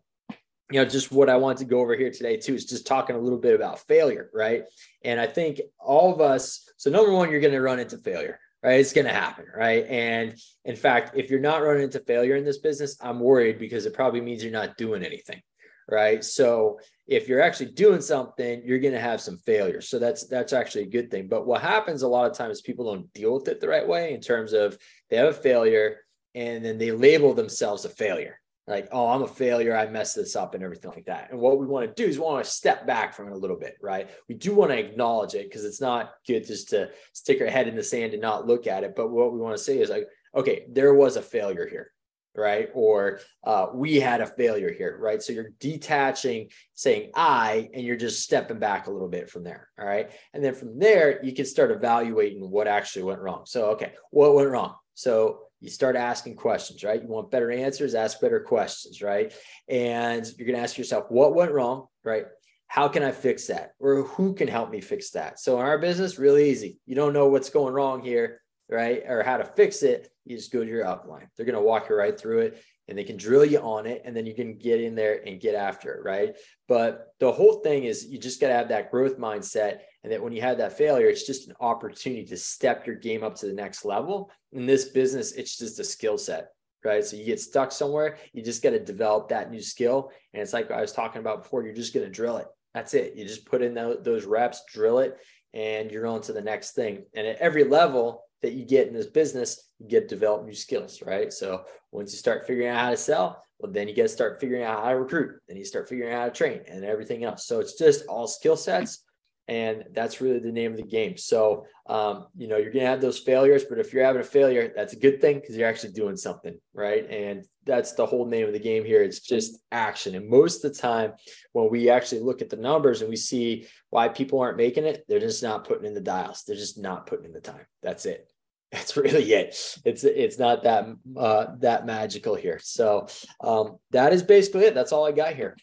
you 0.72 0.80
know, 0.80 0.88
just 0.88 1.12
what 1.12 1.28
I 1.28 1.36
want 1.36 1.58
to 1.58 1.64
go 1.64 1.80
over 1.80 1.94
here 1.94 2.10
today 2.10 2.36
too 2.36 2.54
is 2.54 2.64
just 2.64 2.86
talking 2.86 3.14
a 3.14 3.18
little 3.18 3.38
bit 3.38 3.54
about 3.54 3.80
failure, 3.80 4.30
right? 4.32 4.64
And 5.04 5.20
I 5.20 5.26
think 5.26 5.60
all 5.78 6.12
of 6.12 6.20
us, 6.20 6.68
so 6.78 6.90
number 6.90 7.12
one, 7.12 7.30
you're 7.30 7.40
going 7.40 7.52
to 7.52 7.60
run 7.60 7.78
into 7.78 7.98
failure, 7.98 8.38
right? 8.62 8.80
It's 8.80 8.92
going 8.94 9.06
to 9.06 9.12
happen, 9.12 9.44
right? 9.54 9.84
And 9.86 10.34
in 10.64 10.76
fact, 10.76 11.16
if 11.16 11.30
you're 11.30 11.40
not 11.40 11.62
running 11.62 11.82
into 11.82 12.00
failure 12.00 12.36
in 12.36 12.44
this 12.44 12.58
business, 12.58 12.96
I'm 13.02 13.20
worried 13.20 13.58
because 13.58 13.84
it 13.84 13.92
probably 13.92 14.22
means 14.22 14.42
you're 14.42 14.52
not 14.52 14.78
doing 14.78 15.04
anything, 15.04 15.42
right? 15.88 16.24
So 16.24 16.80
if 17.06 17.28
you're 17.28 17.42
actually 17.42 17.72
doing 17.72 18.00
something, 18.00 18.62
you're 18.64 18.78
going 18.78 18.94
to 18.94 19.00
have 19.00 19.20
some 19.20 19.36
failure. 19.38 19.82
So 19.82 19.98
that's 19.98 20.26
that's 20.26 20.54
actually 20.54 20.84
a 20.84 20.90
good 20.90 21.10
thing. 21.10 21.28
But 21.28 21.46
what 21.46 21.60
happens 21.60 22.00
a 22.00 22.08
lot 22.08 22.30
of 22.30 22.36
times, 22.36 22.62
people 22.62 22.86
don't 22.86 23.12
deal 23.12 23.34
with 23.34 23.48
it 23.48 23.60
the 23.60 23.68
right 23.68 23.86
way 23.86 24.14
in 24.14 24.20
terms 24.20 24.54
of 24.54 24.78
they 25.10 25.16
have 25.16 25.28
a 25.28 25.34
failure 25.34 25.98
and 26.34 26.64
then 26.64 26.78
they 26.78 26.92
label 26.92 27.34
themselves 27.34 27.84
a 27.84 27.90
failure 27.90 28.38
like, 28.66 28.88
oh, 28.92 29.08
I'm 29.08 29.22
a 29.22 29.28
failure. 29.28 29.76
I 29.76 29.88
messed 29.88 30.14
this 30.14 30.36
up 30.36 30.54
and 30.54 30.62
everything 30.62 30.92
like 30.92 31.06
that. 31.06 31.30
And 31.30 31.40
what 31.40 31.58
we 31.58 31.66
want 31.66 31.88
to 31.88 32.02
do 32.02 32.08
is 32.08 32.16
we 32.16 32.24
want 32.24 32.44
to 32.44 32.50
step 32.50 32.86
back 32.86 33.12
from 33.14 33.26
it 33.26 33.32
a 33.32 33.38
little 33.38 33.58
bit, 33.58 33.76
right? 33.82 34.08
We 34.28 34.36
do 34.36 34.54
want 34.54 34.70
to 34.70 34.78
acknowledge 34.78 35.34
it 35.34 35.48
because 35.48 35.64
it's 35.64 35.80
not 35.80 36.12
good 36.26 36.46
just 36.46 36.70
to 36.70 36.90
stick 37.12 37.40
our 37.40 37.48
head 37.48 37.66
in 37.66 37.74
the 37.74 37.82
sand 37.82 38.12
and 38.12 38.22
not 38.22 38.46
look 38.46 38.66
at 38.66 38.84
it. 38.84 38.94
But 38.94 39.10
what 39.10 39.32
we 39.32 39.40
want 39.40 39.56
to 39.56 39.62
say 39.62 39.78
is 39.78 39.90
like, 39.90 40.06
okay, 40.34 40.66
there 40.70 40.94
was 40.94 41.16
a 41.16 41.22
failure 41.22 41.66
here, 41.68 41.90
right? 42.36 42.68
Or 42.72 43.18
uh, 43.42 43.66
we 43.74 43.98
had 43.98 44.20
a 44.20 44.26
failure 44.26 44.72
here, 44.72 44.96
right? 45.00 45.20
So 45.20 45.32
you're 45.32 45.50
detaching, 45.58 46.50
saying 46.74 47.10
I, 47.16 47.68
and 47.74 47.84
you're 47.84 47.96
just 47.96 48.22
stepping 48.22 48.60
back 48.60 48.86
a 48.86 48.92
little 48.92 49.08
bit 49.08 49.28
from 49.28 49.42
there, 49.42 49.68
all 49.76 49.86
right? 49.86 50.12
And 50.34 50.44
then 50.44 50.54
from 50.54 50.78
there, 50.78 51.22
you 51.24 51.34
can 51.34 51.46
start 51.46 51.72
evaluating 51.72 52.48
what 52.48 52.68
actually 52.68 53.02
went 53.02 53.20
wrong. 53.20 53.42
So, 53.44 53.70
okay, 53.70 53.92
what 54.10 54.36
went 54.36 54.50
wrong? 54.50 54.76
So 54.94 55.40
you 55.62 55.70
start 55.70 55.94
asking 55.94 56.34
questions, 56.34 56.82
right? 56.82 57.00
You 57.00 57.08
want 57.08 57.30
better 57.30 57.52
answers, 57.52 57.94
ask 57.94 58.20
better 58.20 58.40
questions, 58.40 59.00
right? 59.00 59.32
And 59.68 60.26
you're 60.36 60.46
going 60.46 60.58
to 60.58 60.62
ask 60.62 60.76
yourself, 60.76 61.04
what 61.08 61.36
went 61.36 61.52
wrong, 61.52 61.86
right? 62.02 62.26
How 62.66 62.88
can 62.88 63.04
I 63.04 63.12
fix 63.12 63.46
that? 63.46 63.74
Or 63.78 64.02
who 64.02 64.34
can 64.34 64.48
help 64.48 64.70
me 64.70 64.80
fix 64.80 65.10
that? 65.10 65.38
So 65.38 65.60
in 65.60 65.64
our 65.64 65.78
business, 65.78 66.18
really 66.18 66.50
easy. 66.50 66.80
You 66.84 66.96
don't 66.96 67.12
know 67.12 67.28
what's 67.28 67.50
going 67.50 67.72
wrong 67.72 68.02
here, 68.02 68.40
right? 68.68 69.04
Or 69.06 69.22
how 69.22 69.36
to 69.36 69.44
fix 69.44 69.84
it. 69.84 70.08
You 70.24 70.36
just 70.36 70.52
go 70.52 70.64
to 70.64 70.68
your 70.68 70.84
upline. 70.84 71.28
They're 71.36 71.46
going 71.46 71.54
to 71.54 71.62
walk 71.62 71.88
you 71.88 71.94
right 71.94 72.18
through 72.18 72.40
it 72.40 72.62
and 72.88 72.98
they 72.98 73.04
can 73.04 73.16
drill 73.16 73.44
you 73.44 73.58
on 73.60 73.86
it 73.86 74.02
and 74.04 74.14
then 74.14 74.26
you 74.26 74.34
can 74.34 74.58
get 74.58 74.80
in 74.80 74.94
there 74.94 75.22
and 75.26 75.40
get 75.40 75.54
after 75.54 75.94
it, 75.94 76.04
right? 76.04 76.36
But 76.68 77.14
the 77.20 77.30
whole 77.30 77.60
thing 77.60 77.84
is 77.84 78.06
you 78.06 78.18
just 78.18 78.40
got 78.40 78.48
to 78.48 78.54
have 78.54 78.68
that 78.68 78.90
growth 78.90 79.18
mindset 79.18 79.80
and 80.02 80.12
that 80.12 80.22
when 80.22 80.32
you 80.32 80.42
have 80.42 80.58
that 80.58 80.76
failure, 80.76 81.06
it's 81.06 81.26
just 81.26 81.48
an 81.48 81.54
opportunity 81.60 82.24
to 82.26 82.36
step 82.36 82.86
your 82.86 82.96
game 82.96 83.22
up 83.22 83.36
to 83.36 83.46
the 83.46 83.52
next 83.52 83.84
level. 83.84 84.30
In 84.52 84.66
this 84.66 84.86
business, 84.86 85.32
it's 85.32 85.56
just 85.56 85.78
a 85.78 85.84
skill 85.84 86.18
set, 86.18 86.48
right? 86.84 87.04
So 87.04 87.16
you 87.16 87.24
get 87.24 87.40
stuck 87.40 87.70
somewhere, 87.70 88.18
you 88.32 88.42
just 88.42 88.62
got 88.62 88.70
to 88.70 88.80
develop 88.80 89.28
that 89.28 89.50
new 89.50 89.62
skill. 89.62 90.10
And 90.34 90.42
it's 90.42 90.52
like 90.52 90.70
I 90.70 90.80
was 90.80 90.92
talking 90.92 91.20
about 91.20 91.44
before, 91.44 91.62
you're 91.62 91.74
just 91.74 91.94
going 91.94 92.06
to 92.06 92.12
drill 92.12 92.38
it. 92.38 92.46
That's 92.74 92.94
it. 92.94 93.14
You 93.14 93.24
just 93.24 93.46
put 93.46 93.62
in 93.62 93.74
those 93.74 94.24
reps, 94.24 94.62
drill 94.72 94.98
it, 95.00 95.18
and 95.54 95.90
you're 95.90 96.06
on 96.06 96.22
to 96.22 96.32
the 96.32 96.40
next 96.40 96.72
thing. 96.72 97.04
And 97.14 97.26
at 97.26 97.36
every 97.36 97.64
level 97.64 98.24
that 98.42 98.52
you 98.52 98.64
get 98.64 98.88
in 98.88 98.94
this 98.94 99.06
business, 99.06 99.70
you 99.78 99.88
get 99.88 100.08
to 100.08 100.14
develop 100.14 100.44
new 100.44 100.54
skills, 100.54 101.02
right? 101.02 101.32
So 101.32 101.64
once 101.90 102.12
you 102.12 102.18
start 102.18 102.46
figuring 102.46 102.68
out 102.68 102.80
how 102.80 102.90
to 102.90 102.96
sell, 102.96 103.42
well, 103.58 103.72
then 103.72 103.88
you 103.88 103.94
got 103.94 104.02
to 104.02 104.08
start 104.08 104.40
figuring 104.40 104.64
out 104.64 104.82
how 104.82 104.90
to 104.90 104.98
recruit. 104.98 105.40
Then 105.48 105.56
you 105.56 105.64
start 105.64 105.88
figuring 105.88 106.12
out 106.12 106.20
how 106.20 106.24
to 106.26 106.32
train 106.32 106.62
and 106.66 106.84
everything 106.84 107.24
else. 107.24 107.46
So 107.46 107.60
it's 107.60 107.78
just 107.78 108.06
all 108.06 108.26
skill 108.26 108.56
sets 108.56 109.04
and 109.48 109.84
that's 109.92 110.20
really 110.20 110.38
the 110.38 110.52
name 110.52 110.70
of 110.70 110.76
the 110.76 110.84
game. 110.84 111.16
So, 111.16 111.66
um, 111.86 112.26
you 112.36 112.46
know, 112.46 112.56
you're 112.56 112.72
going 112.72 112.84
to 112.84 112.90
have 112.90 113.00
those 113.00 113.18
failures, 113.18 113.64
but 113.68 113.78
if 113.78 113.92
you're 113.92 114.04
having 114.04 114.20
a 114.20 114.24
failure, 114.24 114.72
that's 114.74 114.92
a 114.92 114.98
good 114.98 115.20
thing 115.20 115.40
because 115.40 115.56
you're 115.56 115.68
actually 115.68 115.92
doing 115.92 116.16
something, 116.16 116.58
right? 116.72 117.08
And 117.10 117.44
that's 117.64 117.92
the 117.92 118.06
whole 118.06 118.26
name 118.26 118.46
of 118.46 118.52
the 118.52 118.60
game 118.60 118.84
here. 118.84 119.02
It's 119.02 119.20
just 119.20 119.58
action. 119.72 120.14
And 120.14 120.28
most 120.28 120.64
of 120.64 120.72
the 120.72 120.78
time, 120.78 121.12
when 121.52 121.70
we 121.70 121.90
actually 121.90 122.22
look 122.22 122.40
at 122.40 122.50
the 122.50 122.56
numbers 122.56 123.00
and 123.00 123.10
we 123.10 123.16
see 123.16 123.66
why 123.90 124.08
people 124.08 124.40
aren't 124.40 124.56
making 124.56 124.84
it, 124.84 125.04
they're 125.08 125.18
just 125.18 125.42
not 125.42 125.66
putting 125.66 125.86
in 125.86 125.94
the 125.94 126.00
dials. 126.00 126.44
They're 126.46 126.56
just 126.56 126.78
not 126.78 127.06
putting 127.06 127.26
in 127.26 127.32
the 127.32 127.40
time. 127.40 127.66
That's 127.82 128.06
it. 128.06 128.31
That's 128.72 128.96
really 128.96 129.30
it. 129.34 129.78
It's 129.84 130.02
it's 130.02 130.38
not 130.38 130.62
that 130.62 130.86
uh, 131.14 131.46
that 131.58 131.84
magical 131.84 132.34
here. 132.34 132.58
So 132.62 133.06
um, 133.42 133.76
that 133.90 134.14
is 134.14 134.22
basically 134.22 134.64
it. 134.64 134.74
That's 134.74 134.92
all 134.92 135.06
I 135.06 135.12
got 135.12 135.34
here. 135.34 135.58